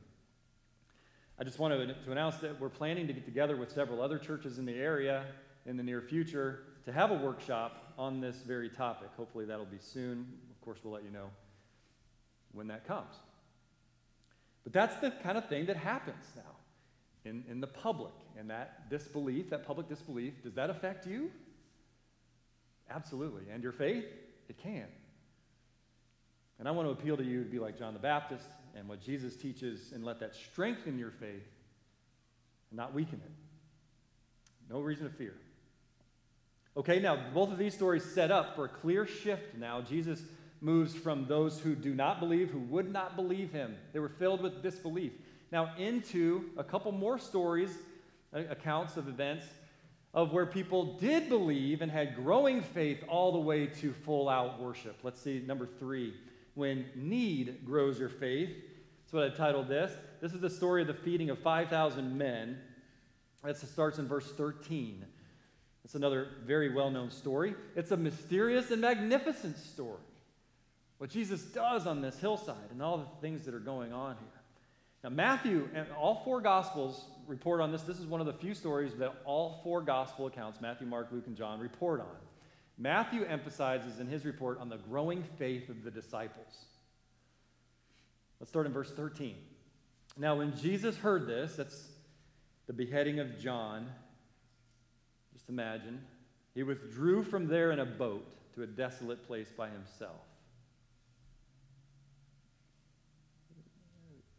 I 1.39 1.43
just 1.43 1.59
want 1.59 1.73
to, 1.73 1.93
to 1.93 2.11
announce 2.11 2.37
that 2.37 2.59
we're 2.59 2.69
planning 2.69 3.07
to 3.07 3.13
get 3.13 3.25
together 3.25 3.55
with 3.55 3.71
several 3.71 4.01
other 4.01 4.17
churches 4.17 4.59
in 4.59 4.65
the 4.65 4.75
area 4.75 5.25
in 5.65 5.77
the 5.77 5.83
near 5.83 6.01
future 6.01 6.63
to 6.85 6.91
have 6.91 7.11
a 7.11 7.15
workshop 7.15 7.93
on 7.97 8.19
this 8.19 8.37
very 8.37 8.69
topic. 8.69 9.09
Hopefully, 9.17 9.45
that'll 9.45 9.65
be 9.65 9.79
soon. 9.79 10.27
Of 10.51 10.61
course, 10.61 10.79
we'll 10.83 10.93
let 10.93 11.03
you 11.03 11.11
know 11.11 11.29
when 12.51 12.67
that 12.67 12.87
comes. 12.87 13.15
But 14.63 14.73
that's 14.73 14.95
the 14.97 15.11
kind 15.11 15.37
of 15.37 15.47
thing 15.49 15.65
that 15.65 15.77
happens 15.77 16.25
now 16.35 16.41
in, 17.25 17.43
in 17.49 17.59
the 17.59 17.67
public. 17.67 18.13
And 18.37 18.49
that 18.49 18.89
disbelief, 18.89 19.49
that 19.49 19.65
public 19.65 19.87
disbelief, 19.87 20.41
does 20.43 20.53
that 20.55 20.69
affect 20.69 21.05
you? 21.05 21.31
Absolutely. 22.89 23.43
And 23.51 23.63
your 23.63 23.71
faith? 23.71 24.05
It 24.49 24.57
can. 24.57 24.87
And 26.59 26.67
I 26.67 26.71
want 26.71 26.87
to 26.87 26.91
appeal 26.91 27.17
to 27.17 27.23
you 27.23 27.43
to 27.43 27.49
be 27.49 27.59
like 27.59 27.77
John 27.77 27.93
the 27.93 27.99
Baptist 27.99 28.47
and 28.75 28.87
what 28.87 29.01
Jesus 29.01 29.35
teaches 29.35 29.91
and 29.93 30.03
let 30.03 30.19
that 30.19 30.35
strengthen 30.35 30.97
your 30.97 31.11
faith 31.11 31.47
and 32.69 32.77
not 32.77 32.93
weaken 32.93 33.21
it. 33.23 33.31
No 34.69 34.79
reason 34.79 35.09
to 35.09 35.13
fear. 35.15 35.33
Okay, 36.75 36.99
now 36.99 37.17
both 37.33 37.51
of 37.51 37.57
these 37.57 37.73
stories 37.73 38.03
set 38.03 38.31
up 38.31 38.55
for 38.55 38.65
a 38.65 38.69
clear 38.69 39.05
shift 39.05 39.55
now. 39.55 39.81
Jesus 39.81 40.21
moves 40.61 40.95
from 40.95 41.27
those 41.27 41.59
who 41.59 41.75
do 41.75 41.93
not 41.93 42.19
believe, 42.19 42.49
who 42.49 42.59
would 42.59 42.91
not 42.91 43.15
believe 43.15 43.51
him. 43.51 43.75
They 43.91 43.99
were 43.99 44.09
filled 44.09 44.41
with 44.41 44.63
disbelief 44.63 45.11
now 45.51 45.71
into 45.77 46.49
a 46.57 46.63
couple 46.63 46.91
more 46.91 47.19
stories, 47.19 47.69
uh, 48.33 48.41
accounts 48.49 48.97
of 48.97 49.07
events 49.07 49.45
of 50.13 50.33
where 50.33 50.45
people 50.45 50.97
did 50.97 51.29
believe 51.29 51.81
and 51.81 51.91
had 51.91 52.15
growing 52.15 52.61
faith 52.61 53.03
all 53.07 53.31
the 53.31 53.39
way 53.39 53.67
to 53.67 53.93
full 53.93 54.29
out 54.29 54.59
worship. 54.59 54.97
Let's 55.03 55.21
see, 55.21 55.43
number 55.45 55.67
three, 55.79 56.13
when 56.55 56.85
need 56.95 57.65
grows 57.65 57.99
your 57.99 58.09
faith. 58.09 58.49
That's 58.49 59.13
what 59.13 59.23
I 59.23 59.29
titled 59.29 59.67
this. 59.67 59.91
This 60.21 60.33
is 60.33 60.41
the 60.41 60.49
story 60.49 60.81
of 60.81 60.87
the 60.87 60.93
feeding 60.93 61.29
of 61.29 61.39
5,000 61.39 62.17
men. 62.17 62.59
That 63.43 63.57
starts 63.57 63.99
in 63.99 64.07
verse 64.07 64.31
13. 64.31 65.05
It's 65.83 65.95
another 65.95 66.27
very 66.45 66.73
well 66.73 66.89
known 66.89 67.11
story. 67.11 67.55
It's 67.75 67.91
a 67.91 67.97
mysterious 67.97 68.71
and 68.71 68.81
magnificent 68.81 69.57
story. 69.57 69.99
What 70.97 71.09
Jesus 71.09 71.43
does 71.43 71.85
on 71.85 72.01
this 72.01 72.17
hillside 72.19 72.71
and 72.71 72.81
all 72.81 72.97
the 72.97 73.21
things 73.21 73.43
that 73.45 73.53
are 73.53 73.59
going 73.59 73.91
on 73.91 74.15
here. 74.15 74.41
Now, 75.03 75.09
Matthew 75.09 75.67
and 75.73 75.85
all 75.99 76.21
four 76.23 76.39
Gospels 76.39 77.03
report 77.27 77.59
on 77.59 77.73
this. 77.73 77.81
This 77.81 77.99
is 77.99 78.05
one 78.05 78.21
of 78.21 78.27
the 78.27 78.33
few 78.33 78.53
stories 78.53 78.93
that 78.95 79.13
all 79.25 79.59
four 79.63 79.81
Gospel 79.81 80.27
accounts, 80.27 80.61
Matthew, 80.61 80.87
Mark, 80.87 81.09
Luke, 81.11 81.27
and 81.27 81.35
John, 81.35 81.59
report 81.59 81.99
on. 81.99 82.15
Matthew 82.77 83.23
emphasizes 83.23 83.99
in 83.99 84.07
his 84.07 84.25
report 84.25 84.59
on 84.59 84.69
the 84.69 84.77
growing 84.77 85.23
faith 85.37 85.69
of 85.69 85.83
the 85.83 85.91
disciples. 85.91 86.65
Let's 88.39 88.49
start 88.49 88.65
in 88.65 88.73
verse 88.73 88.91
13. 88.91 89.35
Now, 90.17 90.35
when 90.35 90.55
Jesus 90.57 90.97
heard 90.97 91.27
this, 91.27 91.55
that's 91.55 91.87
the 92.67 92.73
beheading 92.73 93.19
of 93.19 93.39
John, 93.39 93.89
just 95.33 95.49
imagine, 95.49 96.01
he 96.53 96.63
withdrew 96.63 97.23
from 97.23 97.47
there 97.47 97.71
in 97.71 97.79
a 97.79 97.85
boat 97.85 98.25
to 98.55 98.63
a 98.63 98.67
desolate 98.67 99.25
place 99.25 99.51
by 99.55 99.69
himself. 99.69 100.21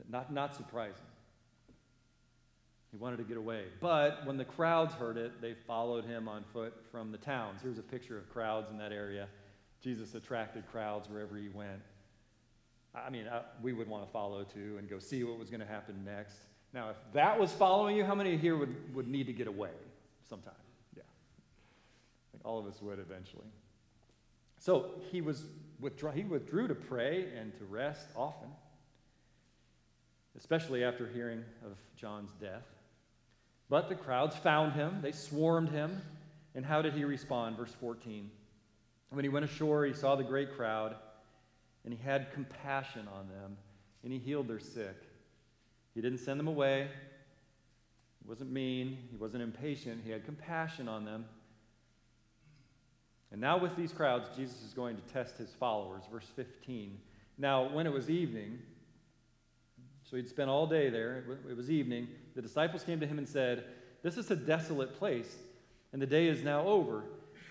Not, 0.09 0.33
not 0.33 0.55
surprising. 0.55 1.07
He 2.95 2.99
wanted 2.99 3.17
to 3.17 3.25
get 3.25 3.37
away. 3.37 3.65
But 3.81 4.25
when 4.25 4.37
the 4.37 4.45
crowds 4.45 4.95
heard 4.95 5.17
it, 5.17 5.43
they 5.43 5.55
followed 5.67 6.05
him 6.05 6.29
on 6.29 6.45
foot 6.53 6.75
from 6.93 7.11
the 7.11 7.19
towns. 7.19 7.59
Here's 7.61 7.81
a 7.81 7.83
picture 7.83 8.17
of 8.17 8.31
crowds 8.31 8.71
in 8.71 8.79
that 8.79 8.93
area. 8.93 9.27
Jesus 9.83 10.15
attracted 10.15 10.71
crowds 10.71 11.09
wherever 11.09 11.37
he 11.37 11.49
went. 11.49 11.83
I 12.95 13.11
mean, 13.11 13.27
I, 13.27 13.41
we 13.61 13.73
would 13.73 13.89
want 13.89 14.07
to 14.07 14.13
follow 14.13 14.45
too 14.45 14.77
and 14.79 14.89
go 14.89 15.01
see 15.01 15.25
what 15.25 15.41
was 15.41 15.51
going 15.51 15.59
to 15.59 15.67
happen 15.67 16.05
next. 16.05 16.37
Now, 16.73 16.91
if 16.91 16.97
that 17.15 17.37
was 17.37 17.51
following 17.51 17.97
you, 17.97 18.05
how 18.05 18.15
many 18.15 18.37
here 18.37 18.57
would, 18.57 18.95
would 18.95 19.09
need 19.09 19.27
to 19.27 19.33
get 19.33 19.49
away 19.49 19.75
sometime? 20.29 20.55
Yeah. 20.97 21.03
I 21.03 22.31
think 22.31 22.45
all 22.45 22.61
of 22.61 22.67
us 22.67 22.81
would 22.81 23.01
eventually. 23.01 23.49
So 24.61 24.93
he, 25.11 25.21
was 25.21 25.47
withdraw, 25.81 26.13
he 26.13 26.23
withdrew 26.23 26.69
to 26.69 26.77
pray 26.77 27.27
and 27.37 27.53
to 27.59 27.65
rest 27.65 28.07
often 28.15 28.51
especially 30.37 30.83
after 30.85 31.07
hearing 31.09 31.45
of 31.65 31.77
John's 31.97 32.31
death. 32.41 32.65
But 33.69 33.89
the 33.89 33.95
crowds 33.95 34.37
found 34.37 34.73
him, 34.73 35.01
they 35.03 35.13
swarmed 35.13 35.71
him. 35.71 36.03
And 36.55 36.65
how 36.65 36.83
did 36.83 36.95
he 36.95 37.05
respond? 37.05 37.57
Verse 37.57 37.75
14. 37.81 38.31
When 39.11 39.25
he 39.25 39.29
went 39.29 39.45
ashore, 39.45 39.85
he 39.85 39.93
saw 39.93 40.17
the 40.17 40.25
great 40.25 40.57
crowd, 40.57 40.97
and 41.85 41.93
he 41.93 42.01
had 42.03 42.33
compassion 42.33 43.09
on 43.13 43.29
them, 43.29 43.57
and 44.03 44.13
he 44.13 44.19
healed 44.19 44.49
their 44.49 44.61
sick. 44.61 44.97
He 45.95 46.01
didn't 46.01 46.19
send 46.19 46.39
them 46.39 46.49
away. 46.49 46.89
He 48.23 48.29
wasn't 48.29 48.51
mean. 48.51 48.99
He 49.11 49.17
wasn't 49.17 49.43
impatient. 49.43 50.03
He 50.05 50.11
had 50.11 50.25
compassion 50.25 50.89
on 50.89 51.05
them. 51.05 51.27
And 53.31 53.41
now, 53.41 53.59
with 53.59 53.77
these 53.77 53.93
crowds, 53.93 54.29
Jesus 54.37 54.63
is 54.63 54.75
going 54.75 54.97
to 54.97 55.03
test 55.13 55.39
his 55.39 55.53
followers. 55.55 56.05
Verse 56.11 56.31
15. 56.37 56.99
Now, 57.37 57.69
when 57.69 57.87
it 57.87 57.93
was 57.93 58.09
evening, 58.09 58.61
so 60.15 60.19
he'd 60.19 60.29
spent 60.29 60.49
all 60.49 60.69
day 60.69 60.91
there. 60.91 61.25
It 61.51 61.57
was 61.57 61.73
evening. 61.73 62.07
The 62.37 62.43
disciples 62.43 62.85
came 62.85 63.01
to 63.01 63.07
him 63.07 63.19
and 63.19 63.29
said, 63.29 63.65
This 64.05 64.17
is 64.17 64.31
a 64.31 64.37
desolate 64.37 64.97
place, 64.97 65.39
and 65.93 66.01
the 66.01 66.07
day 66.07 66.29
is 66.29 66.45
now 66.45 66.65
over. 66.69 67.03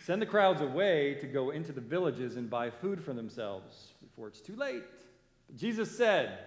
Send 0.06 0.22
the 0.22 0.26
crowds 0.26 0.62
away 0.62 1.16
to 1.16 1.28
go 1.28 1.50
into 1.50 1.74
the 1.74 1.82
villages 1.82 2.38
and 2.38 2.50
buy 2.50 2.70
food 2.70 3.04
for 3.04 3.12
themselves 3.12 3.90
before 4.02 4.30
it's 4.30 4.40
too 4.40 4.56
late. 4.56 4.84
But 5.48 5.58
Jesus 5.58 5.92
said, 5.92 6.40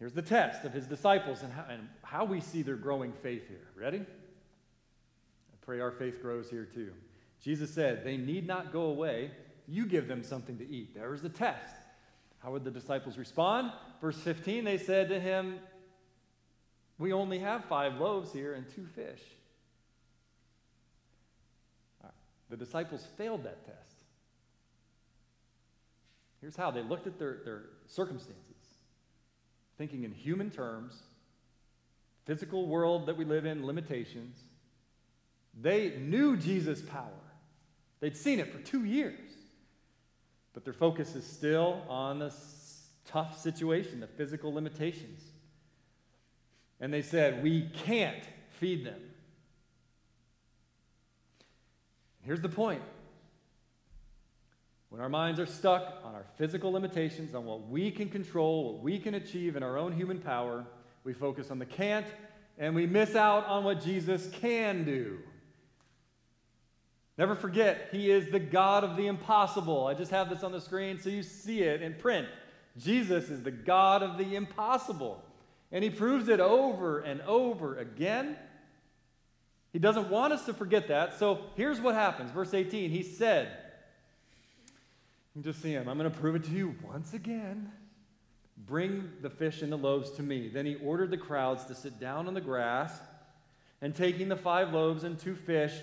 Here's 0.00 0.14
the 0.14 0.20
test 0.20 0.64
of 0.64 0.72
his 0.72 0.88
disciples 0.88 1.44
and 1.44 1.52
how, 1.52 1.66
and 1.70 1.88
how 2.02 2.24
we 2.24 2.40
see 2.40 2.62
their 2.62 2.74
growing 2.74 3.12
faith 3.12 3.46
here. 3.46 3.68
Ready? 3.76 4.00
I 4.00 5.56
pray 5.64 5.78
our 5.78 5.92
faith 5.92 6.20
grows 6.20 6.50
here 6.50 6.64
too. 6.64 6.90
Jesus 7.40 7.72
said, 7.72 8.02
They 8.02 8.16
need 8.16 8.48
not 8.48 8.72
go 8.72 8.86
away. 8.86 9.30
You 9.68 9.86
give 9.86 10.08
them 10.08 10.24
something 10.24 10.58
to 10.58 10.68
eat. 10.68 10.92
There 10.92 11.14
is 11.14 11.22
the 11.22 11.28
test. 11.28 11.75
How 12.46 12.52
would 12.52 12.62
the 12.62 12.70
disciples 12.70 13.18
respond? 13.18 13.72
Verse 14.00 14.16
15, 14.18 14.62
they 14.62 14.78
said 14.78 15.08
to 15.08 15.18
him, 15.18 15.58
We 16.96 17.12
only 17.12 17.40
have 17.40 17.64
five 17.64 17.96
loaves 17.96 18.32
here 18.32 18.54
and 18.54 18.64
two 18.72 18.86
fish. 18.86 19.20
The 22.48 22.56
disciples 22.56 23.04
failed 23.18 23.42
that 23.42 23.66
test. 23.66 23.96
Here's 26.40 26.54
how 26.54 26.70
they 26.70 26.82
looked 26.82 27.08
at 27.08 27.18
their, 27.18 27.38
their 27.44 27.62
circumstances, 27.88 28.44
thinking 29.76 30.04
in 30.04 30.12
human 30.12 30.52
terms, 30.52 31.02
physical 32.26 32.68
world 32.68 33.06
that 33.06 33.16
we 33.16 33.24
live 33.24 33.44
in, 33.44 33.66
limitations. 33.66 34.38
They 35.60 35.96
knew 35.98 36.36
Jesus' 36.36 36.80
power, 36.80 37.24
they'd 37.98 38.16
seen 38.16 38.38
it 38.38 38.52
for 38.52 38.60
two 38.60 38.84
years. 38.84 39.25
But 40.56 40.64
their 40.64 40.72
focus 40.72 41.14
is 41.14 41.26
still 41.26 41.82
on 41.86 42.18
the 42.18 42.32
tough 43.04 43.38
situation, 43.38 44.00
the 44.00 44.06
physical 44.06 44.54
limitations. 44.54 45.20
And 46.80 46.90
they 46.90 47.02
said, 47.02 47.42
We 47.42 47.68
can't 47.84 48.24
feed 48.58 48.86
them. 48.86 48.98
Here's 52.22 52.40
the 52.40 52.48
point 52.48 52.80
when 54.88 55.02
our 55.02 55.10
minds 55.10 55.38
are 55.38 55.44
stuck 55.44 56.00
on 56.02 56.14
our 56.14 56.24
physical 56.38 56.72
limitations, 56.72 57.34
on 57.34 57.44
what 57.44 57.68
we 57.68 57.90
can 57.90 58.08
control, 58.08 58.72
what 58.72 58.82
we 58.82 58.98
can 58.98 59.16
achieve 59.16 59.56
in 59.56 59.62
our 59.62 59.76
own 59.76 59.92
human 59.92 60.20
power, 60.20 60.64
we 61.04 61.12
focus 61.12 61.50
on 61.50 61.58
the 61.58 61.66
can't 61.66 62.06
and 62.56 62.74
we 62.74 62.86
miss 62.86 63.14
out 63.14 63.44
on 63.44 63.62
what 63.62 63.84
Jesus 63.84 64.30
can 64.40 64.86
do. 64.86 65.18
Never 67.18 67.34
forget, 67.34 67.88
He 67.92 68.10
is 68.10 68.30
the 68.30 68.38
God 68.38 68.84
of 68.84 68.96
the 68.96 69.06
impossible. 69.06 69.86
I 69.86 69.94
just 69.94 70.10
have 70.10 70.28
this 70.28 70.42
on 70.42 70.52
the 70.52 70.60
screen 70.60 70.98
so 71.00 71.08
you 71.08 71.22
see 71.22 71.62
it 71.62 71.82
in 71.82 71.94
print. 71.94 72.28
Jesus 72.78 73.30
is 73.30 73.42
the 73.42 73.50
God 73.50 74.02
of 74.02 74.18
the 74.18 74.34
impossible. 74.34 75.22
And 75.72 75.82
He 75.82 75.90
proves 75.90 76.28
it 76.28 76.40
over 76.40 77.00
and 77.00 77.22
over 77.22 77.78
again. 77.78 78.36
He 79.72 79.78
doesn't 79.78 80.10
want 80.10 80.32
us 80.32 80.46
to 80.46 80.54
forget 80.54 80.88
that. 80.88 81.18
So 81.18 81.40
here's 81.54 81.80
what 81.80 81.94
happens. 81.94 82.30
Verse 82.30 82.52
18 82.52 82.90
He 82.90 83.02
said, 83.02 83.48
You 85.34 85.42
just 85.42 85.62
see 85.62 85.72
Him. 85.72 85.88
I'm 85.88 85.98
going 85.98 86.10
to 86.10 86.18
prove 86.18 86.36
it 86.36 86.44
to 86.44 86.50
you 86.50 86.76
once 86.86 87.14
again. 87.14 87.72
Bring 88.66 89.10
the 89.20 89.30
fish 89.30 89.62
and 89.62 89.70
the 89.70 89.76
loaves 89.76 90.10
to 90.12 90.22
me. 90.22 90.48
Then 90.48 90.66
He 90.66 90.76
ordered 90.76 91.10
the 91.10 91.18
crowds 91.18 91.64
to 91.66 91.74
sit 91.74 91.98
down 91.98 92.26
on 92.26 92.34
the 92.34 92.40
grass. 92.40 92.92
And 93.82 93.94
taking 93.94 94.28
the 94.28 94.36
five 94.36 94.72
loaves 94.72 95.04
and 95.04 95.18
two 95.18 95.34
fish, 95.34 95.74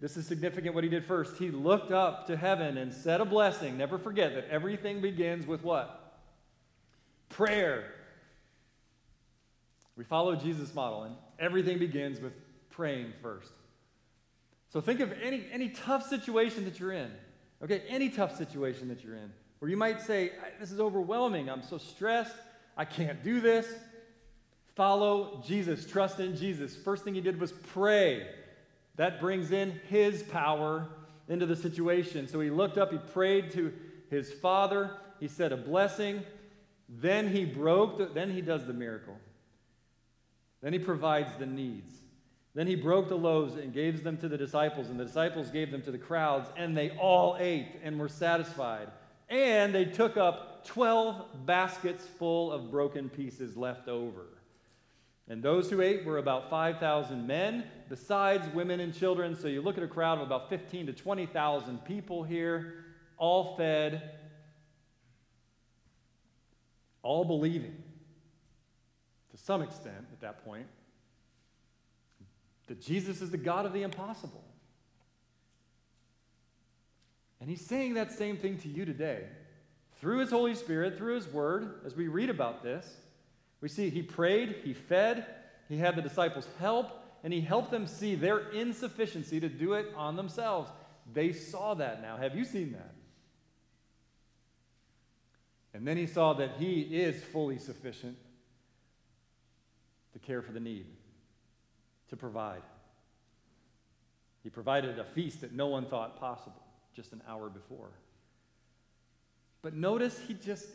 this 0.00 0.16
is 0.16 0.26
significant 0.26 0.74
what 0.74 0.82
he 0.82 0.90
did 0.90 1.04
first. 1.04 1.36
He 1.36 1.50
looked 1.50 1.92
up 1.92 2.26
to 2.28 2.36
heaven 2.36 2.78
and 2.78 2.92
said 2.92 3.20
a 3.20 3.24
blessing. 3.26 3.76
Never 3.76 3.98
forget 3.98 4.34
that 4.34 4.48
everything 4.48 5.02
begins 5.02 5.46
with 5.46 5.62
what? 5.62 6.18
Prayer. 7.28 7.92
We 9.96 10.04
follow 10.04 10.34
Jesus' 10.34 10.74
model, 10.74 11.02
and 11.02 11.14
everything 11.38 11.78
begins 11.78 12.18
with 12.18 12.32
praying 12.70 13.12
first. 13.20 13.52
So 14.70 14.80
think 14.80 15.00
of 15.00 15.12
any, 15.22 15.44
any 15.52 15.68
tough 15.68 16.08
situation 16.08 16.64
that 16.64 16.80
you're 16.80 16.92
in. 16.92 17.10
Okay, 17.62 17.82
any 17.88 18.08
tough 18.08 18.38
situation 18.38 18.88
that 18.88 19.04
you're 19.04 19.16
in, 19.16 19.30
where 19.58 19.70
you 19.70 19.76
might 19.76 20.00
say, 20.00 20.32
This 20.58 20.72
is 20.72 20.80
overwhelming. 20.80 21.50
I'm 21.50 21.62
so 21.62 21.76
stressed. 21.76 22.36
I 22.74 22.86
can't 22.86 23.22
do 23.22 23.40
this. 23.40 23.66
Follow 24.74 25.42
Jesus. 25.46 25.84
Trust 25.84 26.20
in 26.20 26.34
Jesus. 26.34 26.74
First 26.74 27.04
thing 27.04 27.14
he 27.14 27.20
did 27.20 27.38
was 27.38 27.52
pray. 27.52 28.26
That 29.00 29.18
brings 29.18 29.50
in 29.50 29.80
his 29.88 30.22
power 30.22 30.86
into 31.26 31.46
the 31.46 31.56
situation. 31.56 32.28
So 32.28 32.38
he 32.38 32.50
looked 32.50 32.76
up, 32.76 32.92
he 32.92 32.98
prayed 32.98 33.50
to 33.52 33.72
his 34.10 34.30
father, 34.30 34.90
he 35.18 35.26
said 35.26 35.52
a 35.52 35.56
blessing. 35.56 36.22
Then 36.86 37.28
he 37.28 37.46
broke, 37.46 37.96
the, 37.96 38.10
then 38.12 38.30
he 38.30 38.42
does 38.42 38.66
the 38.66 38.74
miracle. 38.74 39.16
Then 40.60 40.74
he 40.74 40.78
provides 40.78 41.30
the 41.38 41.46
needs. 41.46 41.94
Then 42.54 42.66
he 42.66 42.74
broke 42.74 43.08
the 43.08 43.16
loaves 43.16 43.54
and 43.54 43.72
gave 43.72 44.04
them 44.04 44.18
to 44.18 44.28
the 44.28 44.36
disciples, 44.36 44.90
and 44.90 45.00
the 45.00 45.06
disciples 45.06 45.50
gave 45.50 45.70
them 45.70 45.80
to 45.80 45.90
the 45.90 45.96
crowds, 45.96 46.50
and 46.54 46.76
they 46.76 46.90
all 46.90 47.38
ate 47.40 47.80
and 47.82 47.98
were 47.98 48.06
satisfied. 48.06 48.88
And 49.30 49.74
they 49.74 49.86
took 49.86 50.18
up 50.18 50.66
12 50.66 51.46
baskets 51.46 52.04
full 52.04 52.52
of 52.52 52.70
broken 52.70 53.08
pieces 53.08 53.56
left 53.56 53.88
over. 53.88 54.26
And 55.30 55.44
those 55.44 55.70
who 55.70 55.80
ate 55.80 56.04
were 56.04 56.18
about 56.18 56.50
5,000 56.50 57.24
men, 57.24 57.64
besides 57.88 58.52
women 58.52 58.80
and 58.80 58.92
children. 58.92 59.36
So 59.36 59.46
you 59.46 59.62
look 59.62 59.78
at 59.78 59.84
a 59.84 59.88
crowd 59.88 60.18
of 60.18 60.26
about 60.26 60.50
15 60.50 60.86
to 60.86 60.92
20,000 60.92 61.84
people 61.84 62.24
here, 62.24 62.84
all 63.16 63.56
fed, 63.56 64.18
all 67.04 67.24
believing 67.24 67.80
to 69.30 69.36
some 69.36 69.62
extent 69.62 70.04
at 70.12 70.20
that 70.20 70.44
point 70.44 70.66
that 72.66 72.80
Jesus 72.80 73.22
is 73.22 73.30
the 73.30 73.38
God 73.38 73.66
of 73.66 73.72
the 73.72 73.82
impossible. 73.82 74.42
And 77.40 77.48
he's 77.48 77.64
saying 77.64 77.94
that 77.94 78.10
same 78.10 78.36
thing 78.36 78.58
to 78.58 78.68
you 78.68 78.84
today 78.84 79.26
through 80.00 80.18
his 80.18 80.30
Holy 80.30 80.56
Spirit, 80.56 80.98
through 80.98 81.14
his 81.14 81.28
word, 81.28 81.82
as 81.86 81.94
we 81.94 82.08
read 82.08 82.30
about 82.30 82.64
this. 82.64 82.96
We 83.60 83.68
see 83.68 83.90
he 83.90 84.02
prayed, 84.02 84.56
he 84.64 84.72
fed, 84.72 85.26
he 85.68 85.76
had 85.76 85.96
the 85.96 86.02
disciples 86.02 86.48
help, 86.58 86.90
and 87.22 87.32
he 87.32 87.40
helped 87.40 87.70
them 87.70 87.86
see 87.86 88.14
their 88.14 88.50
insufficiency 88.50 89.40
to 89.40 89.48
do 89.48 89.74
it 89.74 89.92
on 89.96 90.16
themselves. 90.16 90.70
They 91.12 91.32
saw 91.32 91.74
that 91.74 92.00
now. 92.00 92.16
Have 92.16 92.34
you 92.34 92.44
seen 92.44 92.72
that? 92.72 92.94
And 95.74 95.86
then 95.86 95.96
he 95.96 96.06
saw 96.06 96.32
that 96.34 96.52
he 96.58 96.80
is 96.80 97.22
fully 97.22 97.58
sufficient 97.58 98.16
to 100.12 100.18
care 100.18 100.42
for 100.42 100.52
the 100.52 100.60
need, 100.60 100.86
to 102.08 102.16
provide. 102.16 102.62
He 104.42 104.50
provided 104.50 104.98
a 104.98 105.04
feast 105.04 105.42
that 105.42 105.52
no 105.52 105.68
one 105.68 105.86
thought 105.86 106.18
possible 106.18 106.62
just 106.94 107.12
an 107.12 107.22
hour 107.28 107.48
before. 107.48 107.90
But 109.62 109.74
notice 109.74 110.18
he 110.26 110.34
just 110.34 110.66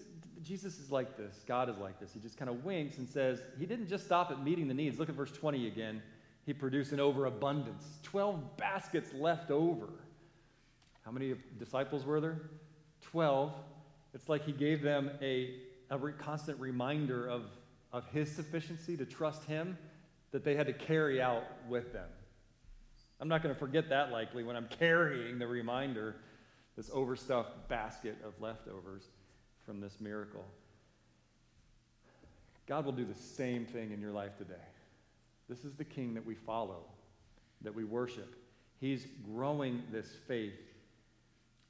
Jesus 0.45 0.79
is 0.79 0.91
like 0.91 1.17
this. 1.17 1.43
God 1.47 1.69
is 1.69 1.77
like 1.77 1.99
this. 1.99 2.13
He 2.13 2.19
just 2.19 2.37
kind 2.37 2.49
of 2.49 2.63
winks 2.63 2.99
and 2.99 3.09
says, 3.09 3.41
He 3.57 3.65
didn't 3.65 3.87
just 3.87 4.05
stop 4.05 4.29
at 4.31 4.43
meeting 4.43 4.67
the 4.67 4.73
needs. 4.73 4.99
Look 4.99 5.09
at 5.09 5.15
verse 5.15 5.31
20 5.31 5.67
again. 5.67 6.01
He 6.45 6.53
produced 6.53 6.91
an 6.91 6.99
overabundance 6.99 7.83
12 8.03 8.57
baskets 8.57 9.11
left 9.13 9.49
over. 9.49 9.87
How 11.03 11.11
many 11.11 11.33
disciples 11.57 12.05
were 12.05 12.21
there? 12.21 12.41
12. 13.01 13.53
It's 14.13 14.29
like 14.29 14.45
he 14.45 14.51
gave 14.51 14.81
them 14.81 15.09
a, 15.21 15.55
a 15.89 15.97
re- 15.97 16.13
constant 16.17 16.59
reminder 16.59 17.27
of, 17.27 17.43
of 17.91 18.05
his 18.07 18.31
sufficiency 18.31 18.95
to 18.97 19.05
trust 19.05 19.43
him 19.45 19.77
that 20.31 20.43
they 20.43 20.55
had 20.55 20.67
to 20.67 20.73
carry 20.73 21.21
out 21.21 21.43
with 21.67 21.91
them. 21.91 22.07
I'm 23.19 23.27
not 23.27 23.41
going 23.41 23.53
to 23.53 23.59
forget 23.59 23.89
that 23.89 24.11
likely 24.11 24.43
when 24.43 24.55
I'm 24.55 24.67
carrying 24.79 25.39
the 25.39 25.47
reminder, 25.47 26.15
this 26.75 26.89
overstuffed 26.93 27.67
basket 27.69 28.17
of 28.25 28.39
leftovers 28.41 29.03
from 29.65 29.79
this 29.79 29.99
miracle. 29.99 30.45
God 32.67 32.85
will 32.85 32.91
do 32.91 33.05
the 33.05 33.13
same 33.13 33.65
thing 33.65 33.91
in 33.91 34.01
your 34.01 34.11
life 34.11 34.37
today. 34.37 34.55
This 35.47 35.63
is 35.63 35.75
the 35.75 35.83
king 35.83 36.15
that 36.15 36.25
we 36.25 36.35
follow, 36.35 36.83
that 37.61 37.75
we 37.75 37.83
worship. 37.83 38.35
He's 38.79 39.05
growing 39.33 39.83
this 39.91 40.07
faith 40.27 40.59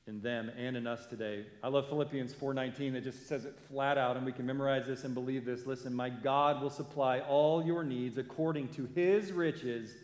in 0.07 0.21
them 0.21 0.51
and 0.57 0.77
in 0.77 0.87
us 0.87 1.05
today. 1.07 1.45
I 1.63 1.67
love 1.67 1.89
Philippians 1.89 2.33
4:19 2.33 2.93
that 2.93 3.03
just 3.03 3.27
says 3.27 3.45
it 3.45 3.57
flat 3.59 3.97
out 3.97 4.17
and 4.17 4.25
we 4.25 4.31
can 4.31 4.45
memorize 4.45 4.85
this 4.85 5.03
and 5.03 5.13
believe 5.13 5.45
this. 5.45 5.65
Listen, 5.65 5.93
my 5.93 6.09
God 6.09 6.61
will 6.61 6.69
supply 6.69 7.21
all 7.21 7.63
your 7.63 7.83
needs 7.83 8.17
according 8.17 8.69
to 8.69 8.85
his 8.93 9.31
riches 9.31 9.95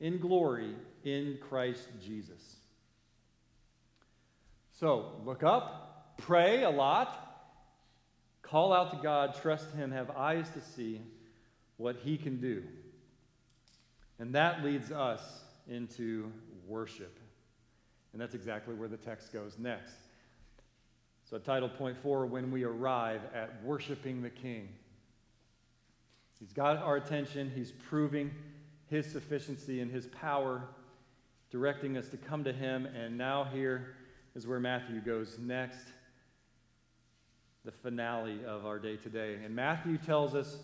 in 0.00 0.18
glory 0.18 0.74
in 1.04 1.38
Christ 1.40 1.88
Jesus. 2.00 2.59
So, 4.80 5.20
look 5.24 5.42
up, 5.42 6.16
pray 6.16 6.64
a 6.64 6.70
lot, 6.70 7.30
Call 8.50 8.72
out 8.72 8.90
to 8.90 8.96
God, 9.00 9.36
trust 9.40 9.72
Him, 9.74 9.92
have 9.92 10.10
eyes 10.10 10.50
to 10.50 10.60
see 10.60 11.00
what 11.76 11.94
He 12.02 12.16
can 12.16 12.40
do. 12.40 12.64
And 14.18 14.34
that 14.34 14.64
leads 14.64 14.90
us 14.90 15.22
into 15.68 16.32
worship. 16.66 17.16
And 18.12 18.20
that's 18.20 18.34
exactly 18.34 18.74
where 18.74 18.88
the 18.88 18.96
text 18.96 19.32
goes 19.32 19.56
next. 19.56 19.94
So, 21.30 21.38
title 21.38 21.68
point 21.68 21.96
four 22.02 22.26
when 22.26 22.50
we 22.50 22.64
arrive 22.64 23.20
at 23.32 23.62
worshiping 23.62 24.20
the 24.20 24.30
King. 24.30 24.68
He's 26.40 26.52
got 26.52 26.78
our 26.78 26.96
attention, 26.96 27.52
He's 27.54 27.70
proving 27.70 28.32
His 28.88 29.06
sufficiency 29.06 29.80
and 29.80 29.92
His 29.92 30.08
power, 30.08 30.64
directing 31.52 31.96
us 31.96 32.08
to 32.08 32.16
come 32.16 32.42
to 32.42 32.52
Him. 32.52 32.84
And 32.86 33.16
now, 33.16 33.44
here 33.44 33.94
is 34.34 34.46
where 34.46 34.60
Matthew 34.60 35.00
goes 35.00 35.38
next 35.38 35.86
the 37.64 37.72
finale 37.72 38.40
of 38.46 38.64
our 38.64 38.78
day 38.78 38.96
today. 38.96 39.38
And 39.44 39.54
Matthew 39.54 39.98
tells 39.98 40.34
us 40.34 40.56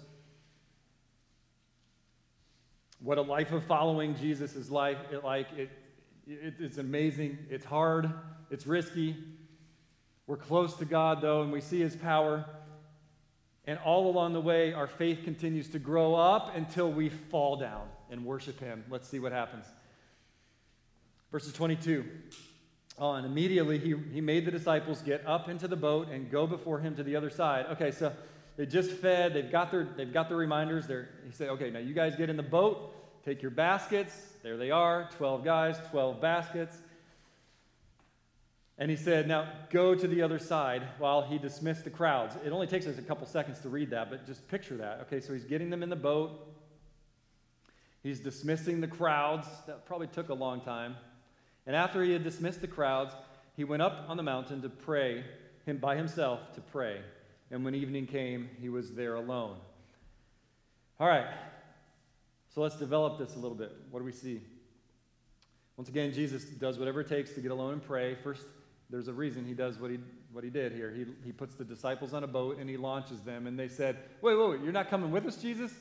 what 3.01 3.19
a 3.19 3.23
life 3.23 3.53
of 3.53 3.65
following 3.65 4.17
Jesus 4.17 4.57
is 4.57 4.71
like. 4.71 4.99
It, 5.13 5.23
like 5.23 5.53
it, 5.57 5.71
It, 6.27 6.55
it's 6.59 6.79
amazing. 6.79 7.39
It's 7.51 7.65
hard. 7.65 8.11
It's 8.51 8.67
risky. 8.67 9.17
We're 10.27 10.37
close 10.37 10.75
to 10.77 10.85
God, 10.85 11.21
though, 11.21 11.43
and 11.43 11.53
we 11.53 11.61
see 11.61 11.81
His 11.81 11.95
power. 11.95 12.45
And 13.67 13.79
all 13.85 14.09
along 14.09 14.33
the 14.33 14.41
way, 14.41 14.73
our 14.73 14.87
faith 14.87 15.23
continues 15.25 15.69
to 15.71 15.79
grow 15.79 16.15
up 16.15 16.57
until 16.57 16.91
we 16.91 17.09
fall 17.09 17.57
down 17.57 17.89
and 18.11 18.25
worship 18.25 18.59
Him. 18.59 18.85
Let's 18.89 19.09
see 19.09 19.19
what 19.19 19.33
happens. 19.33 19.67
Verses 21.31 21.53
22 21.53 22.05
Oh, 22.99 23.09
on. 23.09 23.25
Immediately, 23.25 23.79
he, 23.79 23.95
he 24.13 24.21
made 24.21 24.47
the 24.47 24.51
disciples 24.51 25.03
get 25.03 25.27
up 25.27 25.49
into 25.49 25.69
the 25.69 25.77
boat 25.77 26.09
and 26.09 26.31
go 26.31 26.47
before 26.47 26.79
him 26.79 26.97
to 26.97 27.03
the 27.03 27.17
other 27.17 27.29
side. 27.29 27.67
Okay, 27.73 27.91
so 27.91 28.13
they 28.57 28.65
just 28.65 28.91
fed. 28.91 29.35
They've 29.35 29.51
got 29.51 29.71
their, 29.71 29.85
they've 29.85 30.13
got 30.13 30.29
their 30.29 30.39
reminders. 30.39 30.87
They're, 30.87 31.11
he 31.25 31.33
said, 31.33 31.51
okay, 31.51 31.71
now 31.71 31.79
you 31.79 31.93
guys 31.93 32.17
get 32.17 32.31
in 32.31 32.37
the 32.37 32.43
boat, 32.43 32.95
take 33.25 33.43
your 33.43 33.51
baskets. 33.51 34.15
There 34.43 34.57
they 34.57 34.71
are 34.71 35.11
12 35.17 35.45
guys, 35.45 35.77
12 35.91 36.21
baskets. 36.21 36.79
And 38.79 38.91
he 38.91 38.97
said, 38.97 39.27
Now 39.27 39.49
go 39.71 39.95
to 39.95 40.07
the 40.07 40.23
other 40.23 40.39
side 40.39 40.83
while 40.99 41.23
he 41.23 41.39
dismissed 41.39 41.85
the 41.85 41.91
crowds. 41.91 42.37
It 42.45 42.53
only 42.53 42.67
takes 42.67 42.87
us 42.87 42.99
a 42.99 43.03
couple 43.03 43.27
seconds 43.27 43.61
to 43.61 43.69
read 43.69 43.91
that, 43.91 44.11
but 44.11 44.27
just 44.27 44.47
picture 44.49 44.77
that. 44.77 45.01
Okay, 45.03 45.21
so 45.21 45.33
he's 45.33 45.45
getting 45.45 45.71
them 45.71 45.83
in 45.83 45.89
the 45.89 45.97
boat. 45.97 46.47
He's 48.03 48.21
dismissing 48.21 48.81
the 48.81 48.87
crowds. 48.87 49.49
That 49.67 49.87
probably 49.87 50.09
took 50.09 50.29
a 50.29 50.35
long 50.35 50.61
time. 50.61 50.97
And 51.67 51.75
after 51.75 52.03
he 52.03 52.13
had 52.13 52.23
dismissed 52.23 52.61
the 52.61 52.69
crowds, 52.69 53.15
he 53.57 53.65
went 53.65 53.83
up 53.83 54.07
on 54.09 54.17
the 54.17 54.23
mountain 54.23 54.63
to 54.63 54.69
pray, 54.69 55.25
him 55.65 55.79
by 55.79 55.97
himself 55.97 56.53
to 56.55 56.61
pray. 56.61 57.01
And 57.51 57.65
when 57.65 57.75
evening 57.75 58.07
came, 58.07 58.51
he 58.61 58.69
was 58.69 58.93
there 58.93 59.15
alone. 59.15 59.57
All 60.99 61.09
right, 61.09 61.27
so 62.55 62.63
let's 62.63 62.77
develop 62.77 63.19
this 63.19 63.35
a 63.37 63.39
little 63.39 63.57
bit. 63.57 63.71
What 63.91 64.01
do 64.01 64.05
we 64.07 64.13
see? 64.13 64.41
Once 65.77 65.91
again, 65.91 66.13
Jesus 66.13 66.45
does 66.45 66.79
whatever 66.79 67.03
it 67.03 67.09
takes 67.09 67.33
to 67.33 67.41
get 67.41 67.51
alone 67.51 67.75
and 67.75 67.83
pray. 67.83 68.15
First, 68.15 68.47
there's 68.89 69.09
a 69.09 69.13
reason 69.13 69.45
he 69.45 69.53
does 69.53 69.79
what 69.79 69.91
he, 69.91 69.99
what 70.33 70.43
he 70.43 70.49
did 70.49 70.73
here. 70.73 70.91
He, 70.91 71.05
he 71.25 71.33
puts 71.33 71.55
the 71.55 71.65
disciples 71.65 72.15
on 72.15 72.25
a 72.25 72.27
boat 72.27 72.59
and 72.59 72.71
he 72.71 72.77
launches 72.77 73.21
them. 73.21 73.47
And 73.47 73.59
they 73.59 73.69
said, 73.69 73.99
Wait, 74.23 74.37
wait, 74.37 74.51
wait, 74.51 74.61
you're 74.63 74.73
not 74.73 74.89
coming 74.89 75.11
with 75.11 75.27
us, 75.27 75.37
Jesus? 75.37 75.73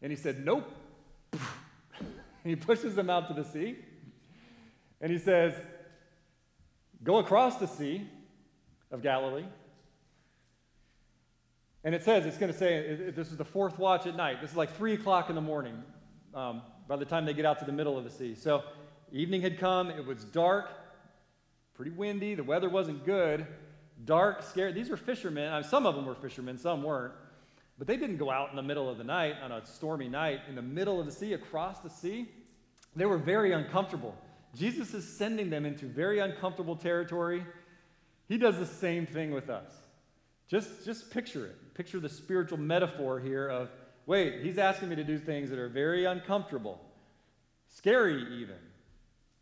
And 0.00 0.10
he 0.10 0.16
said, 0.16 0.44
Nope. 0.44 0.68
he 2.44 2.56
pushes 2.56 2.96
them 2.96 3.08
out 3.08 3.28
to 3.28 3.34
the 3.34 3.44
sea. 3.44 3.76
And 5.02 5.12
he 5.12 5.18
says, 5.18 5.52
Go 7.02 7.18
across 7.18 7.56
the 7.56 7.66
Sea 7.66 8.08
of 8.90 9.02
Galilee. 9.02 9.44
And 11.84 11.96
it 11.96 12.04
says, 12.04 12.26
it's 12.26 12.38
going 12.38 12.52
to 12.52 12.56
say, 12.56 13.10
this 13.10 13.32
is 13.32 13.36
the 13.36 13.44
fourth 13.44 13.76
watch 13.76 14.06
at 14.06 14.14
night. 14.14 14.40
This 14.40 14.52
is 14.52 14.56
like 14.56 14.76
3 14.76 14.94
o'clock 14.94 15.28
in 15.30 15.34
the 15.34 15.40
morning 15.40 15.82
um, 16.32 16.62
by 16.86 16.94
the 16.94 17.04
time 17.04 17.24
they 17.24 17.34
get 17.34 17.44
out 17.44 17.58
to 17.58 17.64
the 17.64 17.72
middle 17.72 17.98
of 17.98 18.04
the 18.04 18.10
sea. 18.10 18.36
So 18.36 18.62
evening 19.10 19.42
had 19.42 19.58
come. 19.58 19.90
It 19.90 20.06
was 20.06 20.22
dark, 20.24 20.70
pretty 21.74 21.90
windy. 21.90 22.36
The 22.36 22.44
weather 22.44 22.68
wasn't 22.68 23.04
good. 23.04 23.48
Dark, 24.04 24.44
scared. 24.44 24.76
These 24.76 24.90
were 24.90 24.96
fishermen. 24.96 25.52
I 25.52 25.60
mean, 25.60 25.68
some 25.68 25.86
of 25.86 25.96
them 25.96 26.06
were 26.06 26.14
fishermen, 26.14 26.56
some 26.56 26.84
weren't. 26.84 27.14
But 27.78 27.88
they 27.88 27.96
didn't 27.96 28.18
go 28.18 28.30
out 28.30 28.50
in 28.50 28.56
the 28.56 28.62
middle 28.62 28.88
of 28.88 28.96
the 28.96 29.04
night 29.04 29.34
on 29.42 29.50
a 29.50 29.66
stormy 29.66 30.08
night 30.08 30.42
in 30.48 30.54
the 30.54 30.62
middle 30.62 31.00
of 31.00 31.06
the 31.06 31.12
sea, 31.12 31.32
across 31.32 31.80
the 31.80 31.90
sea. 31.90 32.28
They 32.94 33.06
were 33.06 33.18
very 33.18 33.52
uncomfortable. 33.52 34.14
Jesus 34.56 34.92
is 34.92 35.08
sending 35.16 35.50
them 35.50 35.64
into 35.64 35.86
very 35.86 36.18
uncomfortable 36.18 36.76
territory. 36.76 37.44
He 38.28 38.36
does 38.36 38.58
the 38.58 38.66
same 38.66 39.06
thing 39.06 39.30
with 39.32 39.48
us. 39.48 39.70
Just, 40.48 40.84
just 40.84 41.10
picture 41.10 41.46
it. 41.46 41.74
Picture 41.74 42.00
the 42.00 42.08
spiritual 42.08 42.58
metaphor 42.58 43.18
here 43.18 43.48
of 43.48 43.70
wait, 44.06 44.42
he's 44.42 44.58
asking 44.58 44.88
me 44.88 44.96
to 44.96 45.04
do 45.04 45.18
things 45.18 45.48
that 45.50 45.58
are 45.58 45.68
very 45.68 46.04
uncomfortable, 46.04 46.80
scary 47.68 48.22
even. 48.40 48.56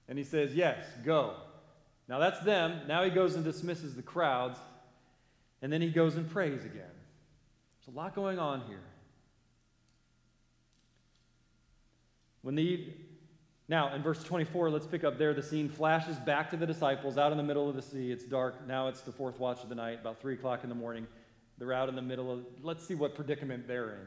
And 0.08 0.18
he 0.18 0.24
says, 0.24 0.54
yes, 0.54 0.84
go. 1.04 1.34
Now 2.08 2.18
that's 2.18 2.40
them. 2.40 2.80
Now 2.86 3.04
he 3.04 3.10
goes 3.10 3.36
and 3.36 3.44
dismisses 3.44 3.94
the 3.94 4.02
crowds. 4.02 4.58
And 5.62 5.72
then 5.72 5.80
he 5.80 5.90
goes 5.90 6.16
and 6.16 6.28
prays 6.28 6.64
again. 6.64 6.82
There's 7.86 7.94
a 7.94 7.98
lot 7.98 8.14
going 8.14 8.38
on 8.38 8.62
here. 8.68 8.82
When 12.42 12.54
the 12.54 12.88
now, 13.70 13.94
in 13.94 14.02
verse 14.02 14.20
24, 14.24 14.68
let's 14.68 14.88
pick 14.88 15.04
up 15.04 15.16
there. 15.16 15.32
The 15.32 15.44
scene 15.44 15.68
flashes 15.68 16.16
back 16.16 16.50
to 16.50 16.56
the 16.56 16.66
disciples 16.66 17.16
out 17.16 17.30
in 17.30 17.38
the 17.38 17.44
middle 17.44 17.68
of 17.68 17.76
the 17.76 17.82
sea. 17.82 18.10
It's 18.10 18.24
dark. 18.24 18.66
Now 18.66 18.88
it's 18.88 19.02
the 19.02 19.12
fourth 19.12 19.38
watch 19.38 19.62
of 19.62 19.68
the 19.68 19.76
night, 19.76 20.00
about 20.00 20.20
3 20.20 20.34
o'clock 20.34 20.64
in 20.64 20.68
the 20.68 20.74
morning. 20.74 21.06
They're 21.56 21.72
out 21.72 21.88
in 21.88 21.94
the 21.94 22.02
middle 22.02 22.32
of, 22.32 22.44
let's 22.64 22.84
see 22.84 22.96
what 22.96 23.14
predicament 23.14 23.68
they're 23.68 23.90
in. 23.90 24.06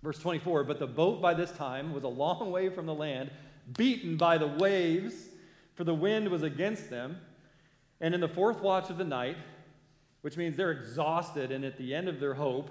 Verse 0.00 0.20
24, 0.20 0.62
but 0.62 0.78
the 0.78 0.86
boat 0.86 1.20
by 1.20 1.34
this 1.34 1.50
time 1.50 1.92
was 1.92 2.04
a 2.04 2.08
long 2.08 2.52
way 2.52 2.68
from 2.68 2.86
the 2.86 2.94
land, 2.94 3.32
beaten 3.76 4.16
by 4.16 4.38
the 4.38 4.46
waves, 4.46 5.26
for 5.74 5.82
the 5.82 5.94
wind 5.94 6.28
was 6.28 6.44
against 6.44 6.88
them. 6.88 7.16
And 8.00 8.14
in 8.14 8.20
the 8.20 8.28
fourth 8.28 8.60
watch 8.60 8.90
of 8.90 8.96
the 8.96 9.02
night, 9.02 9.38
which 10.20 10.36
means 10.36 10.54
they're 10.54 10.70
exhausted 10.70 11.50
and 11.50 11.64
at 11.64 11.78
the 11.78 11.96
end 11.96 12.08
of 12.08 12.20
their 12.20 12.34
hope, 12.34 12.70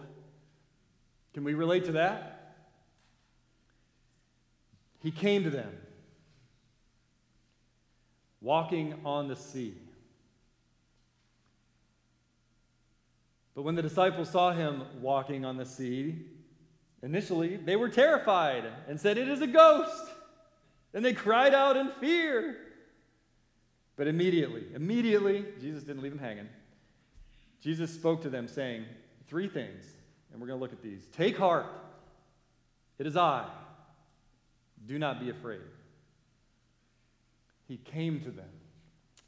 can 1.33 1.43
we 1.43 1.53
relate 1.53 1.83
to 1.83 1.91
that? 1.91 2.55
He 5.03 5.11
came 5.11 5.43
to 5.43 5.49
them 5.49 5.77
walking 8.41 8.99
on 9.05 9.27
the 9.27 9.35
sea. 9.35 9.75
But 13.55 13.63
when 13.63 13.75
the 13.75 13.81
disciples 13.81 14.29
saw 14.29 14.51
him 14.53 14.83
walking 15.01 15.43
on 15.43 15.57
the 15.57 15.65
sea, 15.65 16.15
initially 17.01 17.57
they 17.57 17.75
were 17.75 17.89
terrified 17.89 18.65
and 18.87 18.99
said, 18.99 19.17
It 19.17 19.27
is 19.27 19.41
a 19.41 19.47
ghost. 19.47 20.11
And 20.93 21.03
they 21.03 21.13
cried 21.13 21.53
out 21.53 21.75
in 21.75 21.89
fear. 21.99 22.57
But 23.95 24.07
immediately, 24.07 24.63
immediately, 24.75 25.43
Jesus 25.59 25.83
didn't 25.83 26.03
leave 26.03 26.11
them 26.11 26.19
hanging. 26.19 26.47
Jesus 27.59 27.91
spoke 27.91 28.21
to 28.21 28.29
them, 28.29 28.47
saying, 28.47 28.85
Three 29.27 29.47
things, 29.47 29.83
and 30.31 30.39
we're 30.39 30.47
going 30.47 30.59
to 30.59 30.61
look 30.61 30.71
at 30.71 30.83
these. 30.83 31.07
Take 31.11 31.37
heart, 31.37 31.65
it 32.99 33.07
is 33.07 33.17
I. 33.17 33.45
Do 34.85 34.99
not 34.99 35.19
be 35.19 35.31
afraid. 35.31 35.61
He 37.67 37.77
came 37.77 38.19
to 38.21 38.31
them. 38.31 38.49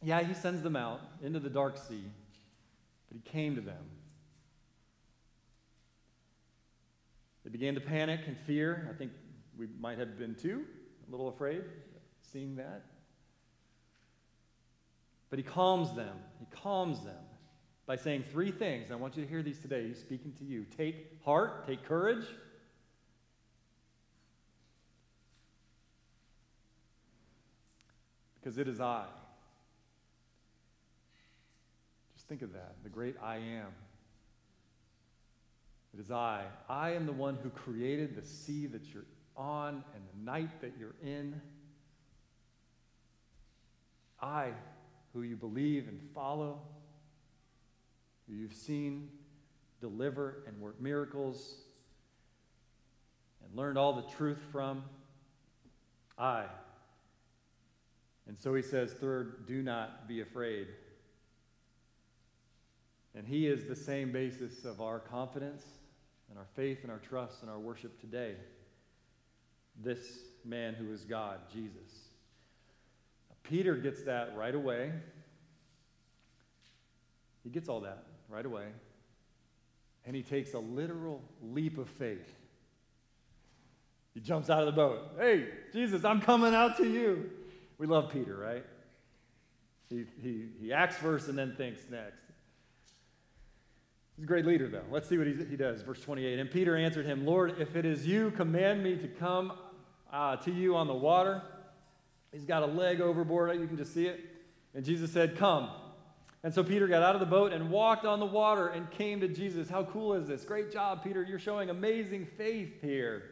Yeah, 0.02 0.22
he 0.22 0.34
sends 0.34 0.62
them 0.62 0.76
out 0.76 1.02
into 1.22 1.40
the 1.40 1.50
dark 1.50 1.78
sea, 1.78 2.06
but 3.10 3.16
he 3.22 3.30
came 3.30 3.56
to 3.56 3.62
them. 3.62 3.84
They 7.44 7.50
began 7.50 7.76
to 7.76 7.82
panic 7.82 8.22
and 8.28 8.38
fear. 8.46 8.88
I 8.90 8.98
think 8.98 9.12
we 9.58 9.68
might 9.80 9.98
have 9.98 10.18
been 10.18 10.36
too, 10.36 10.66
a 11.08 11.12
little 11.12 11.28
afraid 11.28 11.64
seeing 12.22 12.56
that. 12.58 12.86
But 15.30 15.40
he 15.40 15.44
calms 15.44 15.94
them. 15.94 16.18
He 16.40 16.46
calms 16.52 17.04
them 17.04 17.24
by 17.86 17.96
saying 17.96 18.24
three 18.32 18.52
things. 18.52 18.92
I 18.92 18.96
want 18.96 19.18
you 19.18 19.24
to 19.24 19.30
hear 19.30 19.44
these 19.44 19.60
today. 19.60 19.88
He's 19.88 20.00
speaking 20.00 20.34
to 20.40 20.44
you. 20.44 20.66
Take 20.78 21.24
heart, 21.24 21.68
take 21.68 21.84
courage. 21.84 22.26
Because 28.40 28.58
it 28.58 28.68
is 28.68 28.80
I. 28.80 29.06
Just 32.16 32.28
think 32.28 32.42
of 32.42 32.54
that 32.54 32.76
the 32.84 32.90
great 32.90 33.16
I 33.22 33.38
am. 33.38 33.68
It 35.94 36.00
is 36.00 36.12
I. 36.12 36.44
I 36.70 36.92
am 36.92 37.06
the 37.06 37.12
one 37.12 37.38
who 37.42 37.50
created 37.50 38.16
the 38.16 38.26
sea 38.26 38.68
that 38.68 38.94
you're 38.94 39.06
on 39.36 39.84
and 39.96 40.04
the 40.14 40.32
night 40.32 40.62
that 40.62 40.74
you're 40.80 40.96
in. 41.04 41.42
I, 44.22 44.52
who 45.14 45.24
you 45.24 45.36
believe 45.36 45.88
and 45.88 46.00
follow, 46.14 46.60
who 48.28 48.36
you've 48.36 48.54
seen 48.54 49.10
deliver 49.82 50.44
and 50.46 50.60
work 50.60 50.80
miracles 50.82 51.56
and 53.44 53.58
learned 53.58 53.78
all 53.78 53.94
the 53.94 54.04
truth 54.18 54.40
from. 54.52 54.84
I 56.18 56.46
and 58.30 58.38
so 58.38 58.54
he 58.54 58.62
says, 58.62 58.94
third, 58.94 59.48
do 59.48 59.64
not 59.64 60.08
be 60.08 60.22
afraid. 60.22 60.68
And 63.16 63.28
he 63.28 63.48
is 63.48 63.66
the 63.66 63.76
same 63.76 64.12
basis 64.12 64.66
of 64.66 64.82
our 64.82 65.00
confidence 65.00 65.64
and 66.30 66.38
our 66.38 66.46
faith 66.56 66.84
and 66.84 66.92
our 66.92 67.00
trust 67.00 67.42
and 67.42 67.50
our 67.50 67.58
worship 67.58 68.00
today. 68.00 68.36
This 69.82 70.20
man 70.46 70.76
who 70.76 70.94
is 70.94 71.06
God, 71.06 71.40
Jesus. 71.52 71.90
Peter 73.42 73.74
gets 73.76 74.04
that 74.04 74.38
right 74.38 74.54
away. 74.54 74.92
He 77.44 77.50
gets 77.50 77.68
all 77.68 77.80
that 77.80 78.04
right 78.30 78.46
away. 78.46 78.68
And 80.06 80.16
he 80.16 80.22
takes 80.22 80.54
a 80.54 80.60
literal 80.60 81.24
leap 81.42 81.80
of 81.80 81.90
faith. 81.90 82.32
He 84.14 84.20
jumps 84.20 84.52
out 84.52 84.60
of 84.60 84.68
the 84.68 84.72
boat. 84.72 85.16
Hey, 85.18 85.48
Jesus, 85.74 86.06
I'm 86.06 86.22
coming 86.22 86.54
out 86.54 86.78
to 86.78 86.88
you. 86.88 87.32
We 87.80 87.88
love 87.88 88.12
Peter, 88.12 88.36
right? 88.36 88.66
He, 89.90 90.06
he, 90.22 90.46
he 90.62 90.74
acts 90.74 90.98
first 90.98 91.30
and 91.30 91.38
then 91.38 91.56
thinks 91.56 91.82
next. 91.90 92.22
He's 94.16 94.26
a 94.26 94.28
great 94.28 94.46
leader, 94.46 94.68
though. 94.68 94.84
Let's 94.92 95.08
see 95.08 95.18
what 95.18 95.28
he, 95.28 95.34
he 95.34 95.56
does. 95.56 95.82
Verse 95.82 96.02
28. 96.02 96.40
And 96.40 96.52
Peter 96.52 96.76
answered 96.76 97.06
him, 97.06 97.26
Lord, 97.26 97.56
if 97.58 97.76
it 97.76 97.86
is 97.86 98.06
you, 98.06 98.32
command 98.32 98.84
me 98.84 98.98
to 98.98 99.08
come 99.08 99.54
uh, 100.12 100.36
to 100.36 100.52
you 100.52 100.76
on 100.76 100.88
the 100.88 100.94
water. 100.94 101.42
He's 102.34 102.44
got 102.44 102.62
a 102.62 102.66
leg 102.66 103.00
overboard. 103.00 103.58
You 103.60 103.66
can 103.66 103.78
just 103.78 103.94
see 103.94 104.08
it. 104.08 104.20
And 104.76 104.84
Jesus 104.84 105.12
said, 105.12 105.38
Come. 105.38 105.70
And 106.44 106.54
so 106.54 106.64
Peter 106.64 106.88
got 106.88 107.02
out 107.02 107.16
of 107.16 107.20
the 107.20 107.26
boat 107.26 107.52
and 107.52 107.70
walked 107.70 108.06
on 108.06 108.20
the 108.20 108.26
water 108.26 108.68
and 108.68 108.90
came 108.92 109.20
to 109.22 109.28
Jesus. 109.28 109.70
How 109.70 109.84
cool 109.84 110.14
is 110.14 110.28
this? 110.28 110.44
Great 110.44 110.72
job, 110.72 111.04
Peter. 111.04 111.24
You're 111.24 111.40
showing 111.40 111.70
amazing 111.70 112.28
faith 112.38 112.82
here. 112.82 113.24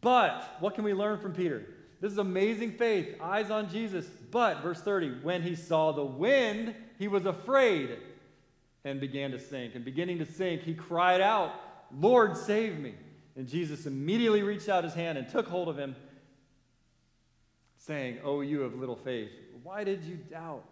But 0.00 0.56
what 0.60 0.74
can 0.74 0.84
we 0.84 0.94
learn 0.94 1.18
from 1.18 1.32
Peter? 1.32 1.66
This 2.02 2.10
is 2.10 2.18
amazing 2.18 2.72
faith, 2.72 3.14
eyes 3.20 3.48
on 3.48 3.70
Jesus. 3.70 4.04
But, 4.32 4.60
verse 4.60 4.80
30, 4.80 5.20
when 5.22 5.40
he 5.40 5.54
saw 5.54 5.92
the 5.92 6.04
wind, 6.04 6.74
he 6.98 7.06
was 7.06 7.26
afraid 7.26 7.96
and 8.84 9.00
began 9.00 9.30
to 9.30 9.38
sink. 9.38 9.76
And 9.76 9.84
beginning 9.84 10.18
to 10.18 10.26
sink, 10.26 10.62
he 10.62 10.74
cried 10.74 11.20
out, 11.20 11.54
Lord, 11.96 12.36
save 12.36 12.76
me. 12.76 12.94
And 13.36 13.48
Jesus 13.48 13.86
immediately 13.86 14.42
reached 14.42 14.68
out 14.68 14.82
his 14.82 14.94
hand 14.94 15.16
and 15.16 15.28
took 15.28 15.46
hold 15.46 15.68
of 15.68 15.78
him, 15.78 15.94
saying, 17.76 18.18
Oh, 18.24 18.40
you 18.40 18.64
of 18.64 18.74
little 18.74 18.96
faith, 18.96 19.30
why 19.62 19.84
did 19.84 20.02
you 20.02 20.16
doubt? 20.16 20.64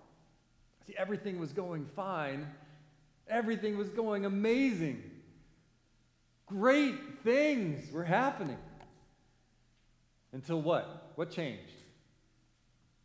See, 0.88 0.94
everything 0.98 1.38
was 1.38 1.52
going 1.52 1.86
fine, 1.94 2.44
everything 3.28 3.78
was 3.78 3.88
going 3.88 4.24
amazing. 4.24 5.00
Great 6.46 7.22
things 7.22 7.92
were 7.92 8.02
happening. 8.02 8.58
Until 10.32 10.60
what? 10.60 11.12
What 11.16 11.30
changed? 11.30 11.72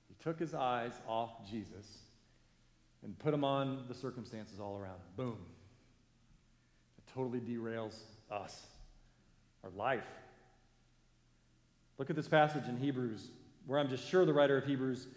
He 0.08 0.16
took 0.24 0.40
his 0.40 0.54
eyes 0.54 0.94
off 1.08 1.32
Jesus 1.50 2.00
and 3.04 3.18
put 3.20 3.32
them 3.32 3.44
on 3.44 3.86
the 3.88 3.94
circumstances 3.94 4.60
all 4.60 4.78
around. 4.78 5.00
Boom. 5.16 5.38
It 6.98 7.14
totally 7.14 7.40
derails 7.40 7.98
us, 8.32 8.66
our 9.64 9.70
life. 9.72 10.04
Look 11.98 12.10
at 12.10 12.16
this 12.16 12.28
passage 12.28 12.68
in 12.68 12.78
Hebrews, 12.78 13.30
where 13.66 13.80
I'm 13.80 13.90
just 13.90 14.08
sure 14.08 14.26
the 14.26 14.34
writer 14.34 14.58
of 14.58 14.66
Hebrews 14.66 15.08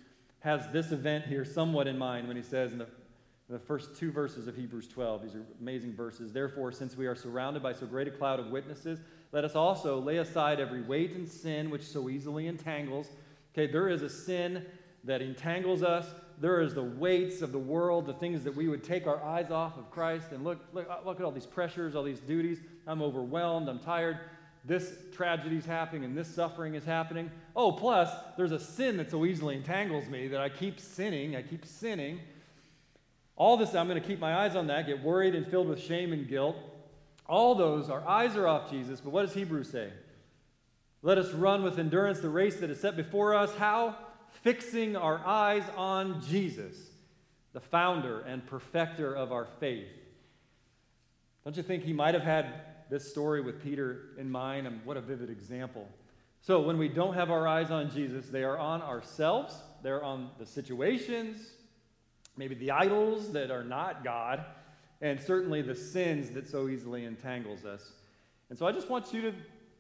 has 0.41 0.69
this 0.69 0.93
event 0.93 1.27
here 1.27 1.45
somewhat 1.45 1.89
in 1.89 1.99
mind 1.99 2.29
when 2.29 2.37
he 2.37 2.43
says 2.43 2.73
in 2.73 2.79
the, 2.79 2.85
in 2.85 3.55
the 3.55 3.59
first 3.59 3.97
two 3.97 4.13
verses 4.13 4.47
of 4.47 4.55
Hebrews 4.55 4.87
12, 4.87 5.23
these 5.23 5.35
are 5.35 5.45
amazing 5.61 5.95
verses. 5.95 6.33
Therefore, 6.33 6.71
since 6.71 6.97
we 6.97 7.07
are 7.07 7.17
surrounded 7.17 7.63
by 7.63 7.73
so 7.73 7.87
great 7.87 8.07
a 8.07 8.13
cloud 8.13 8.39
of 8.39 8.47
witnesses, 8.49 9.01
let 9.33 9.45
us 9.45 9.55
also 9.55 10.01
lay 10.01 10.19
aside 10.19 10.59
every 10.59 10.83
weight 10.83 11.13
and 11.13 11.29
sin 11.29 11.71
which 11.71 11.83
so 11.83 12.09
easily 12.09 12.47
entangles. 12.47 13.09
Okay, 13.53 13.71
there 13.71 13.89
is 13.89 14.03
a 14.03 14.09
sin 14.09 14.65
that 15.05 15.21
entangles 15.21 15.83
us. 15.83 16.07
There 16.41 16.61
is 16.61 16.75
the 16.75 16.83
weights 16.83 17.43
of 17.43 17.53
the 17.53 17.59
world, 17.59 18.07
the 18.07 18.15
things 18.15 18.45
that 18.45 18.55
we 18.55 18.69
would 18.69 18.85
take 18.85 19.07
our 19.07 19.23
eyes 19.23 19.51
off 19.51 19.77
of 19.77 19.91
Christ 19.91 20.33
and 20.33 20.45
look, 20.45 20.59
look, 20.73 20.89
uh, 20.89 20.99
look 21.05 21.19
at 21.19 21.25
all 21.25 21.33
these 21.33 21.47
pressures, 21.47 21.95
all 21.95 22.05
these 22.05 22.21
duties. 22.21 22.61
I'm 22.87 23.03
overwhelmed. 23.03 23.69
I'm 23.69 23.81
tired. 23.81 24.19
This 24.65 24.93
tragedy 25.13 25.57
is 25.57 25.67
happening 25.67 26.05
and 26.05 26.17
this 26.17 26.29
suffering 26.29 26.75
is 26.75 26.85
happening. 26.85 27.31
Oh, 27.57 27.73
plus, 27.73 28.11
there's 28.37 28.53
a 28.53 28.61
sin 28.61 28.97
that 28.99 29.11
so 29.11 29.25
easily 29.25 29.57
entangles 29.57 30.09
me 30.09 30.29
that 30.29 30.41
I 30.41 30.49
keep 30.49 30.79
sinning. 30.79 31.37
I 31.37 31.43
keep 31.43 31.65
sinning. 31.65 32.21
All 33.37 33.57
this, 33.57 33.75
I'm 33.75 33.89
going 33.89 34.01
to 34.01 34.07
keep 34.07 34.21
my 34.21 34.37
eyes 34.37 34.57
on 34.57 34.67
that, 34.67 34.87
get 34.87 35.03
worried 35.03 35.35
and 35.35 35.47
filled 35.47 35.69
with 35.69 35.81
shame 35.81 36.13
and 36.13 36.29
guilt. 36.29 36.57
All 37.29 37.55
those, 37.55 37.91
our 37.91 38.07
eyes 38.09 38.37
are 38.37 38.49
off 38.49 38.71
Jesus, 38.71 39.01
but 39.01 39.11
what 39.11 39.27
does 39.27 39.35
Hebrews 39.35 39.71
say? 39.71 39.93
Let 41.03 41.19
us 41.19 41.31
run 41.33 41.63
with 41.63 41.79
endurance 41.79 42.21
the 42.21 42.31
race 42.31 42.57
that 42.57 42.71
is 42.71 42.81
set 42.81 42.97
before 42.97 43.35
us. 43.35 43.55
How? 43.57 43.97
Fixing 44.43 44.97
our 44.97 45.25
eyes 45.25 45.65
on 45.77 46.23
Jesus, 46.23 46.75
the 47.53 47.61
founder 47.61 48.21
and 48.21 48.45
perfecter 48.47 49.15
of 49.15 49.31
our 49.31 49.47
faith. 49.61 49.89
Don't 51.45 51.57
you 51.57 51.63
think 51.63 51.85
he 51.85 51.93
might 51.93 52.15
have 52.15 52.25
had 52.25 52.47
this 52.91 53.09
story 53.09 53.43
with 53.43 53.63
Peter 53.63 54.11
in 54.19 54.31
mind? 54.31 54.67
And 54.67 54.85
what 54.85 54.97
a 54.97 55.01
vivid 55.01 55.31
example. 55.31 55.87
So, 56.41 56.61
when 56.61 56.79
we 56.79 56.89
don't 56.89 57.15
have 57.15 57.31
our 57.31 57.47
eyes 57.47 57.71
on 57.71 57.91
Jesus, 57.91 58.29
they 58.29 58.45
are 58.45 58.59
on 58.59 58.81
ourselves, 58.81 59.55
they're 59.83 60.05
on 60.05 60.31
the 60.39 60.47
situations, 60.47 61.39
maybe 62.37 62.55
the 62.55 62.71
idols 62.71 63.33
that 63.33 63.51
are 63.51 63.65
not 63.65 64.05
God 64.05 64.45
and 65.01 65.21
certainly 65.21 65.63
the 65.63 65.75
sins 65.75 66.31
that 66.31 66.49
so 66.49 66.69
easily 66.69 67.05
entangles 67.05 67.65
us. 67.65 67.93
And 68.51 68.59
so 68.59 68.67
I 68.67 68.73
just 68.73 68.89
want 68.89 69.13
you 69.13 69.23
to, 69.23 69.33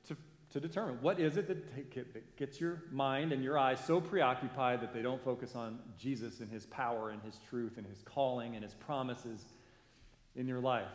to, 0.07 0.17
to 0.51 0.61
determine 0.61 0.99
what 1.01 1.19
is 1.19 1.37
it 1.37 1.49
that, 1.49 1.75
take, 1.75 2.13
that 2.13 2.37
gets 2.37 2.61
your 2.61 2.83
mind 2.93 3.33
and 3.33 3.43
your 3.43 3.59
eyes 3.59 3.81
so 3.85 4.01
preoccupied 4.01 4.81
that 4.83 4.93
they 4.93 5.03
don't 5.03 5.23
focus 5.23 5.57
on 5.57 5.79
Jesus 5.99 6.41
and 6.41 6.51
his 6.51 6.67
power 6.67 7.11
and 7.11 7.23
his 7.23 7.41
truth 7.49 7.79
and 7.79 7.87
his 7.87 8.03
calling 8.03 8.55
and 8.55 8.63
his 8.63 8.75
promises 8.75 9.45
in 10.37 10.47
your 10.47 10.61
life? 10.61 10.87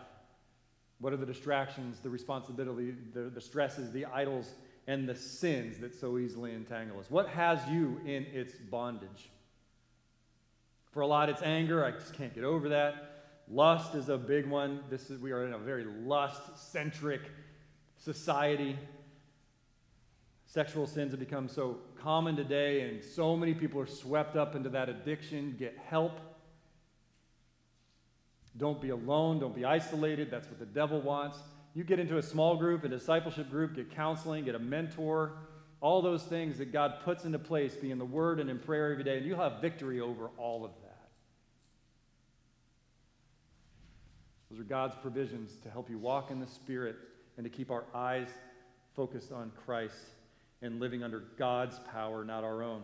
What 0.99 1.11
are 1.11 1.17
the 1.17 1.25
distractions, 1.25 1.99
the 1.99 2.09
responsibility, 2.09 2.95
the, 3.13 3.23
the 3.23 3.41
stresses, 3.41 3.91
the 3.91 4.05
idols, 4.05 4.53
and 4.87 5.07
the 5.07 5.15
sins 5.15 5.77
that 5.79 5.93
so 5.93 6.17
easily 6.17 6.53
entangle 6.53 6.99
us? 6.99 7.07
What 7.09 7.27
has 7.29 7.59
you 7.69 7.99
in 8.05 8.23
its 8.25 8.53
bondage? 8.53 9.29
For 10.91 11.01
a 11.01 11.07
lot, 11.07 11.27
it's 11.27 11.41
anger. 11.41 11.83
I 11.83 11.91
just 11.91 12.13
can't 12.13 12.33
get 12.33 12.45
over 12.45 12.69
that. 12.69 13.12
Lust 13.49 13.95
is 13.95 14.09
a 14.09 14.17
big 14.17 14.47
one. 14.47 14.79
This 14.89 15.09
is, 15.09 15.19
we 15.19 15.31
are 15.31 15.45
in 15.45 15.53
a 15.53 15.57
very 15.57 15.85
lust 15.85 16.41
centric 16.71 17.21
society. 17.97 18.77
Sexual 20.45 20.87
sins 20.87 21.11
have 21.11 21.19
become 21.19 21.47
so 21.47 21.77
common 22.01 22.35
today, 22.35 22.81
and 22.81 23.03
so 23.03 23.35
many 23.35 23.53
people 23.53 23.81
are 23.81 23.87
swept 23.87 24.35
up 24.35 24.55
into 24.55 24.69
that 24.69 24.87
addiction. 24.87 25.55
Get 25.57 25.77
help. 25.89 26.19
Don't 28.55 28.79
be 28.79 28.89
alone. 28.89 29.39
Don't 29.39 29.55
be 29.55 29.65
isolated. 29.65 30.29
That's 30.29 30.47
what 30.47 30.59
the 30.59 30.65
devil 30.65 31.01
wants. 31.01 31.37
You 31.73 31.83
get 31.83 31.99
into 31.99 32.17
a 32.17 32.21
small 32.21 32.55
group, 32.55 32.83
a 32.83 32.87
discipleship 32.87 33.49
group, 33.49 33.75
get 33.75 33.89
counseling, 33.95 34.45
get 34.45 34.53
a 34.53 34.59
mentor, 34.59 35.31
all 35.81 36.01
those 36.01 36.23
things 36.23 36.59
that 36.59 36.71
God 36.71 36.99
puts 37.03 37.25
into 37.25 37.39
place, 37.39 37.75
be 37.75 37.89
in 37.89 37.97
the 37.97 38.05
Word 38.05 38.39
and 38.39 38.49
in 38.49 38.59
prayer 38.59 38.91
every 38.91 39.03
day, 39.03 39.17
and 39.17 39.25
you'll 39.25 39.39
have 39.39 39.59
victory 39.59 39.99
over 39.99 40.29
all 40.37 40.63
of 40.63 40.71
them. 40.71 40.79
Those 44.53 44.59
are 44.59 44.69
God's 44.69 44.93
provisions 45.01 45.57
to 45.63 45.69
help 45.71 45.89
you 45.89 45.97
walk 45.97 46.29
in 46.29 46.39
the 46.39 46.45
Spirit 46.45 46.95
and 47.37 47.43
to 47.43 47.49
keep 47.49 47.71
our 47.71 47.85
eyes 47.95 48.27
focused 48.95 49.31
on 49.31 49.51
Christ 49.65 49.95
and 50.61 50.79
living 50.79 51.01
under 51.01 51.21
God's 51.39 51.79
power, 51.91 52.23
not 52.23 52.43
our 52.43 52.61
own. 52.61 52.83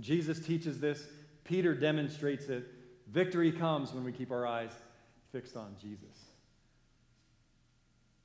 Jesus 0.00 0.40
teaches 0.40 0.80
this. 0.80 1.06
Peter 1.44 1.74
demonstrates 1.74 2.46
it. 2.46 2.64
Victory 3.06 3.52
comes 3.52 3.92
when 3.92 4.02
we 4.02 4.12
keep 4.12 4.30
our 4.30 4.46
eyes 4.46 4.70
fixed 5.30 5.58
on 5.58 5.76
Jesus. 5.78 6.16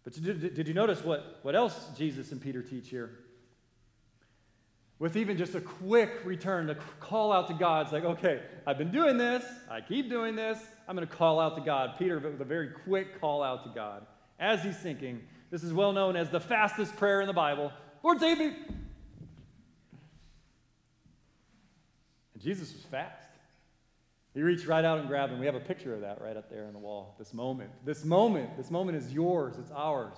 But 0.05 0.13
did, 0.13 0.69
you 0.69 0.73
notice 0.73 1.03
what, 1.03 1.39
what 1.41 1.53
else 1.53 1.89
Jesus 1.97 2.31
and 2.31 2.41
Peter 2.41 2.62
teach 2.62 2.88
here? 2.88 3.19
with 4.99 5.15
even 5.15 5.38
just 5.38 5.53
a 5.53 5.62
quick 5.62 6.10
return 6.25 6.65
to 6.65 6.75
call 6.99 7.31
out 7.31 7.47
to 7.47 7.53
God. 7.53 7.86
It's 7.86 7.93
like, 7.93 8.03
okay, 8.03 8.41
I've 8.65 8.79
been 8.79 8.89
doing 8.89 9.19
this, 9.19 9.45
I 9.69 9.79
keep 9.79 10.10
doing 10.10 10.36
this, 10.36 10.57
I'm 10.88 10.95
going 10.95 11.08
to 11.08 11.13
call 11.13 11.39
out 11.39 11.56
to 11.56 11.62
God. 11.62 11.95
Peter, 12.00 12.19
with 12.19 12.39
a 12.39 12.45
very 12.45 12.69
quick 12.69 13.19
call 13.19 13.43
out 13.43 13.63
to 13.63 13.69
God 13.73 14.06
as 14.39 14.63
he's 14.63 14.78
sinking. 14.80 15.21
This 15.52 15.63
is 15.63 15.73
well 15.73 15.93
known 15.93 16.15
as 16.15 16.30
the 16.30 16.39
fastest 16.39 16.95
prayer 16.97 17.21
in 17.21 17.28
the 17.28 17.34
Bible 17.34 17.71
Lord, 18.04 18.19
save 18.19 18.38
me. 18.38 18.54
And 22.34 22.41
Jesus 22.41 22.71
was 22.71 22.84
fast. 22.84 23.28
He 24.34 24.41
reached 24.41 24.67
right 24.67 24.86
out 24.86 25.00
and 25.00 25.08
grabbed 25.08 25.34
him. 25.34 25.39
We 25.39 25.47
have 25.47 25.56
a 25.56 25.60
picture 25.60 25.93
of 25.95 26.02
that 26.02 26.21
right 26.21 26.38
up 26.38 26.50
there 26.50 26.65
on 26.67 26.73
the 26.73 26.80
wall. 26.80 27.15
This 27.17 27.34
moment. 27.34 27.71
This 27.84 28.06
moment. 28.06 28.56
This 28.56 28.69
moment 28.69 28.97
is 28.97 29.12
yours. 29.12 29.56
It's 29.58 29.71
ours. 29.71 30.15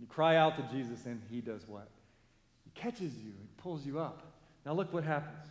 You 0.00 0.06
cry 0.06 0.36
out 0.36 0.56
to 0.56 0.74
Jesus, 0.74 1.06
and 1.06 1.22
he 1.30 1.40
does 1.40 1.68
what? 1.68 1.88
He 2.64 2.70
catches 2.78 3.16
you, 3.16 3.30
he 3.38 3.48
pulls 3.58 3.86
you 3.86 4.00
up. 4.00 4.32
Now, 4.66 4.72
look 4.72 4.92
what 4.92 5.04
happens. 5.04 5.46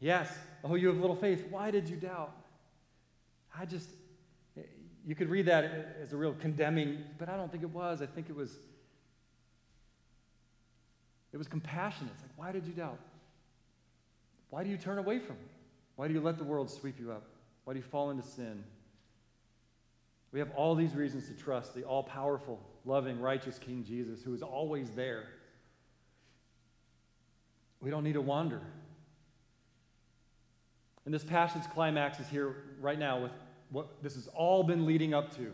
Yes, 0.00 0.32
oh, 0.64 0.74
you 0.74 0.88
have 0.88 0.96
little 0.96 1.16
faith. 1.16 1.44
Why 1.50 1.70
did 1.70 1.88
you 1.88 1.96
doubt? 1.96 2.32
I 3.56 3.66
just, 3.66 3.88
you 5.06 5.14
could 5.14 5.28
read 5.28 5.46
that 5.46 5.96
as 6.02 6.12
a 6.14 6.16
real 6.16 6.34
condemning, 6.34 7.04
but 7.18 7.28
I 7.28 7.36
don't 7.36 7.50
think 7.50 7.62
it 7.62 7.70
was. 7.70 8.00
I 8.00 8.06
think 8.06 8.30
it 8.30 8.34
was, 8.34 8.56
it 11.32 11.36
was 11.36 11.48
compassionate. 11.48 12.12
It's 12.14 12.22
like, 12.22 12.32
why 12.36 12.50
did 12.50 12.66
you 12.66 12.72
doubt? 12.72 12.98
Why 14.48 14.64
do 14.64 14.70
you 14.70 14.78
turn 14.78 14.98
away 14.98 15.18
from 15.18 15.36
me? 15.36 15.48
Why 15.96 16.08
do 16.08 16.14
you 16.14 16.20
let 16.20 16.38
the 16.38 16.44
world 16.44 16.70
sweep 16.70 16.98
you 16.98 17.12
up? 17.12 17.24
Why 17.64 17.74
do 17.74 17.78
you 17.78 17.84
fall 17.84 18.10
into 18.10 18.22
sin? 18.22 18.64
We 20.32 20.38
have 20.38 20.50
all 20.52 20.74
these 20.74 20.94
reasons 20.94 21.28
to 21.28 21.34
trust 21.34 21.74
the 21.74 21.84
all 21.84 22.02
powerful, 22.02 22.58
loving, 22.84 23.20
righteous 23.20 23.58
King 23.58 23.84
Jesus 23.86 24.22
who 24.22 24.32
is 24.32 24.42
always 24.42 24.90
there. 24.90 25.24
We 27.80 27.90
don't 27.90 28.04
need 28.04 28.14
to 28.14 28.20
wander. 28.20 28.60
And 31.04 31.14
this 31.14 31.24
passage 31.24 31.62
climax 31.72 32.20
is 32.20 32.28
here 32.28 32.54
right 32.80 32.98
now 32.98 33.22
with 33.22 33.32
what 33.70 34.02
this 34.02 34.14
has 34.14 34.28
all 34.28 34.62
been 34.62 34.86
leading 34.86 35.14
up 35.14 35.34
to. 35.36 35.52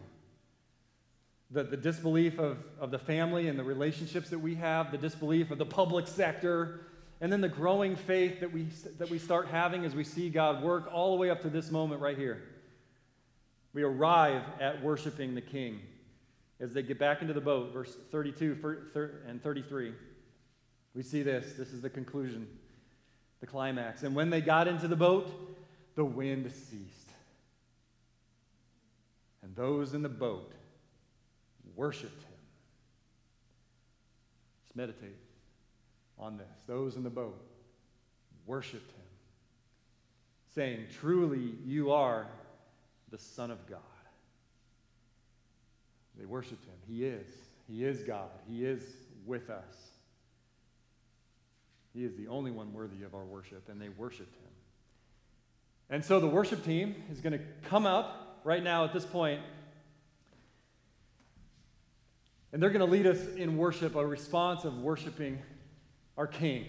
The, 1.51 1.63
the 1.63 1.77
disbelief 1.77 2.39
of, 2.39 2.59
of 2.81 2.91
the 2.91 2.99
family 2.99 3.47
and 3.49 3.59
the 3.59 3.65
relationships 3.65 4.31
that 4.31 4.41
we 4.41 4.57
have, 4.57 4.91
the 4.91 4.99
disbelief 4.99 5.51
of 5.51 5.59
the 5.59 5.67
public 5.67 6.09
sector, 6.09 6.81
and 7.21 7.33
then 7.33 7.41
the 7.41 7.49
growing 7.49 7.97
faith 7.97 8.41
that 8.41 8.53
we, 8.53 8.67
that 8.99 9.09
we 9.09 9.19
start 9.19 9.49
having 9.49 9.85
as 9.85 9.95
we 9.95 10.05
see 10.05 10.29
God 10.29 10.63
work 10.63 10.91
all 10.93 11.13
the 11.13 11.21
way 11.21 11.31
up 11.31 11.43
to 11.43 11.49
this 11.49 11.71
moment 11.71 12.01
right 12.01 12.19
here. 12.19 12.43
We 13.73 13.83
arrive 13.83 14.43
at 14.61 14.83
worshiping 14.83 15.35
the 15.35 15.41
King. 15.41 15.81
as 16.61 16.73
they 16.73 16.83
get 16.83 16.99
back 16.99 17.21
into 17.21 17.35
the 17.35 17.41
boat, 17.41 17.73
verse 17.73 17.95
32 18.11 18.57
and 19.29 19.43
33. 19.43 19.93
We 20.95 21.03
see 21.03 21.23
this. 21.23 21.53
This 21.53 21.73
is 21.73 21.83
the 21.83 21.91
conclusion, 21.91 22.49
the 23.47 23.51
climax. 23.53 24.03
And 24.03 24.15
when 24.15 24.31
they 24.31 24.41
got 24.41 24.69
into 24.69 24.89
the 24.89 24.97
boat, 24.97 25.31
the 25.95 26.05
wind 26.05 26.51
ceased. 26.51 27.11
And 29.43 29.55
those 29.55 29.95
in 29.95 30.03
the 30.03 30.09
boat 30.09 30.53
worshiped 31.75 32.23
him. 32.23 32.33
Let's 34.65 34.77
meditate 34.77 35.17
on 36.19 36.37
this. 36.37 36.47
Those 36.67 36.97
in 36.97 37.03
the 37.03 37.11
boat 37.11 37.41
worshiped 38.47 38.91
him, 38.91 39.05
saying, 40.55 40.87
Truly, 41.01 41.55
you 41.65 41.93
are 41.93 42.27
the 43.11 43.19
Son 43.19 43.51
of 43.51 43.67
God. 43.69 43.81
They 46.19 46.25
worshiped 46.25 46.65
him. 46.65 46.75
He 46.89 47.05
is. 47.05 47.27
He 47.69 47.85
is 47.85 48.03
God. 48.03 48.31
He 48.49 48.65
is 48.65 48.83
with 49.27 49.51
us. 49.51 49.96
He 51.97 52.05
is 52.05 52.15
the 52.15 52.29
only 52.29 52.51
one 52.51 52.75
worthy 52.75 53.05
of 53.05 53.15
our 53.15 53.25
worship, 53.25 53.71
and 53.71 53.81
they 53.81 53.89
worshiped 53.89 54.37
him. 54.37 54.51
And 55.89 56.05
so 56.05 56.21
the 56.21 56.27
worship 56.27 56.63
team 56.63 56.95
is 57.11 57.21
going 57.21 57.33
to 57.33 57.41
come 57.71 57.87
up 57.87 58.41
right 58.45 58.63
now 58.63 58.85
at 58.85 58.93
this 58.93 59.07
point, 59.07 59.41
and 62.53 62.63
they're 62.63 62.69
going 62.69 62.85
to 62.85 62.93
lead 62.93 63.07
us 63.07 63.27
in 63.37 63.57
worship, 63.57 63.95
a 63.95 64.07
response 64.07 64.67
of 64.67 64.77
worshiping 64.77 65.39
our 66.19 66.27
King. 66.27 66.67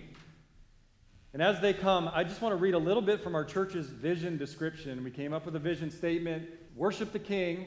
And 1.34 1.41
as 1.41 1.59
they 1.59 1.73
come, 1.73 2.09
I 2.13 2.23
just 2.23 2.41
want 2.41 2.53
to 2.53 2.57
read 2.57 2.73
a 2.73 2.80
little 2.80 3.01
bit 3.01 3.21
from 3.21 3.36
our 3.36 3.43
church's 3.43 3.88
vision 3.88 4.38
description. 4.38 5.03
We 5.03 5.11
came 5.11 5.34
up 5.34 5.45
with 5.45 5.57
a 5.57 5.59
vision 5.59 5.91
statement 5.91 6.47
worship 6.73 7.11
the 7.11 7.19
King, 7.19 7.65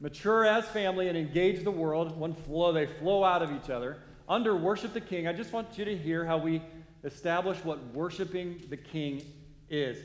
mature 0.00 0.46
as 0.46 0.66
family, 0.68 1.08
and 1.08 1.18
engage 1.18 1.64
the 1.64 1.70
world. 1.70 2.16
One 2.16 2.32
flow, 2.32 2.72
they 2.72 2.86
flow 2.86 3.24
out 3.24 3.42
of 3.42 3.52
each 3.52 3.68
other. 3.68 3.98
Under 4.26 4.56
worship 4.56 4.94
the 4.94 5.02
King, 5.02 5.28
I 5.28 5.34
just 5.34 5.52
want 5.52 5.76
you 5.76 5.84
to 5.84 5.94
hear 5.94 6.24
how 6.24 6.38
we 6.38 6.62
establish 7.04 7.62
what 7.64 7.84
worshiping 7.94 8.62
the 8.70 8.76
King 8.76 9.22
is. 9.68 9.98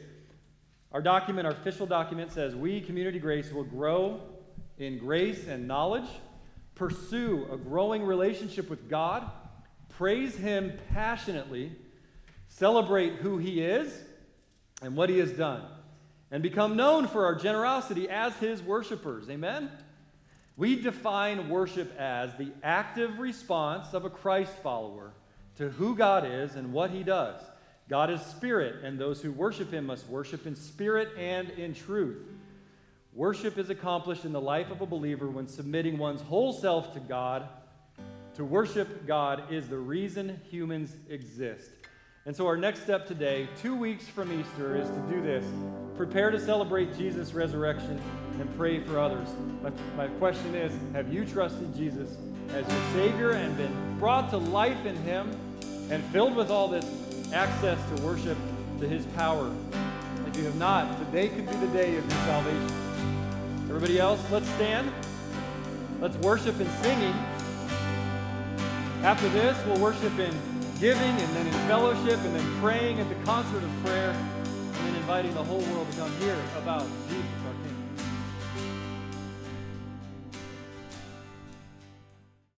Our 0.92 1.02
document, 1.02 1.48
our 1.48 1.54
official 1.54 1.86
document 1.86 2.32
says, 2.32 2.56
We, 2.56 2.82
Community 2.82 3.20
Grace, 3.20 3.52
will 3.52 3.64
grow 3.64 4.22
in 4.78 4.98
grace 4.98 5.48
and 5.48 5.68
knowledge, 5.68 6.10
pursue 6.76 7.48
a 7.52 7.58
growing 7.58 8.04
relationship 8.04 8.70
with 8.70 8.90
God, 8.90 9.30
praise 9.90 10.36
Him 10.36 10.74
passionately, 10.94 11.72
celebrate 12.48 13.16
who 13.16 13.38
He 13.38 13.62
is 13.62 13.94
and 14.82 14.96
what 14.96 15.10
He 15.10 15.20
has 15.20 15.32
done, 15.32 15.64
and 16.32 16.42
become 16.42 16.76
known 16.76 17.08
for 17.08 17.26
our 17.26 17.36
generosity 17.36 18.10
as 18.10 18.36
His 18.38 18.62
worshipers. 18.64 19.30
Amen? 19.30 19.70
We 20.58 20.76
define 20.82 21.50
worship 21.50 21.96
as 21.98 22.36
the 22.36 22.52
active 22.64 23.20
response 23.20 23.94
of 23.94 24.06
a 24.06 24.10
Christ 24.10 24.52
follower 24.64 25.14
to 25.60 25.70
who 25.70 25.96
God 25.96 26.26
is 26.26 26.56
and 26.56 26.74
what 26.74 26.90
He 26.90 27.04
does. 27.04 27.40
God 27.90 28.12
is 28.12 28.22
spirit, 28.22 28.84
and 28.84 29.00
those 29.00 29.22
who 29.22 29.32
worship 29.32 29.74
him 29.74 29.88
must 29.88 30.08
worship 30.08 30.46
in 30.46 30.56
spirit 30.56 31.10
and 31.18 31.50
in 31.50 31.74
truth. 31.74 32.22
Worship 33.14 33.58
is 33.58 33.72
accomplished 33.72 34.26
in 34.26 34.32
the 34.32 34.40
life 34.40 34.70
of 34.70 34.82
a 34.82 34.86
believer 34.86 35.28
when 35.28 35.48
submitting 35.48 35.98
one's 35.98 36.22
whole 36.22 36.54
self 36.54 36.94
to 36.94 37.00
God. 37.00 37.50
To 38.36 38.46
worship 38.46 39.08
God 39.08 39.52
is 39.52 39.68
the 39.68 39.78
reason 39.78 40.40
humans 40.52 40.96
exist. 41.10 41.72
And 42.28 42.36
so, 42.36 42.46
our 42.46 42.56
next 42.56 42.84
step 42.84 43.08
today, 43.08 43.50
two 43.60 43.76
weeks 43.76 44.08
from 44.08 44.32
Easter, 44.40 44.76
is 44.76 44.88
to 44.88 45.00
do 45.10 45.22
this 45.22 45.46
prepare 45.98 46.30
to 46.32 46.40
celebrate 46.40 46.96
Jesus' 46.96 47.34
resurrection 47.34 48.00
and 48.40 48.56
pray 48.56 48.82
for 48.82 49.00
others. 49.00 49.28
My, 49.62 49.72
my 49.98 50.08
question 50.20 50.54
is 50.54 50.72
Have 50.94 51.12
you 51.12 51.26
trusted 51.26 51.76
Jesus 51.76 52.18
as 52.50 52.68
your 52.72 52.82
Savior 52.94 53.32
and 53.32 53.58
been 53.58 53.98
brought 53.98 54.30
to 54.30 54.38
life 54.38 54.86
in 54.86 54.96
Him 54.98 55.36
and 55.90 56.04
filled 56.06 56.36
with 56.36 56.50
all 56.50 56.68
this 56.68 56.86
access 57.34 57.80
to 57.90 58.04
worship 58.04 58.38
to 58.80 58.88
his 58.88 59.06
power. 59.08 59.52
If 60.28 60.38
you 60.38 60.44
have 60.46 60.56
not, 60.58 60.98
today 61.06 61.30
could 61.30 61.46
be 61.48 61.56
the 61.58 61.68
day 61.68 61.98
of 61.98 62.04
your 62.04 62.20
salvation. 62.26 62.72
Everybody 63.68 64.00
else, 64.00 64.20
let's 64.32 64.48
stand. 64.52 64.92
Let's 66.00 66.18
worship 66.18 66.60
in 66.60 66.70
singing. 66.82 67.14
After 69.04 69.30
this, 69.30 69.58
we'll 69.66 69.80
worship 69.80 70.18
in 70.20 70.34
giving 70.80 71.02
and 71.02 71.36
then 71.36 71.48
in 71.48 71.54
fellowship 71.68 72.20
and 72.20 72.36
then 72.36 72.62
praying 72.62 73.00
at 73.00 73.10
the 73.10 73.16
concert 73.26 73.64
of 73.64 73.84
prayer 73.84 74.12
and 74.12 74.88
then 74.88 74.96
inviting 74.96 75.34
the 75.34 75.44
whole 75.44 75.62
world 75.74 75.92
to 75.92 75.98
come 75.98 76.12
hear 76.20 76.38
about 76.58 76.86
Jesus. 77.10 77.39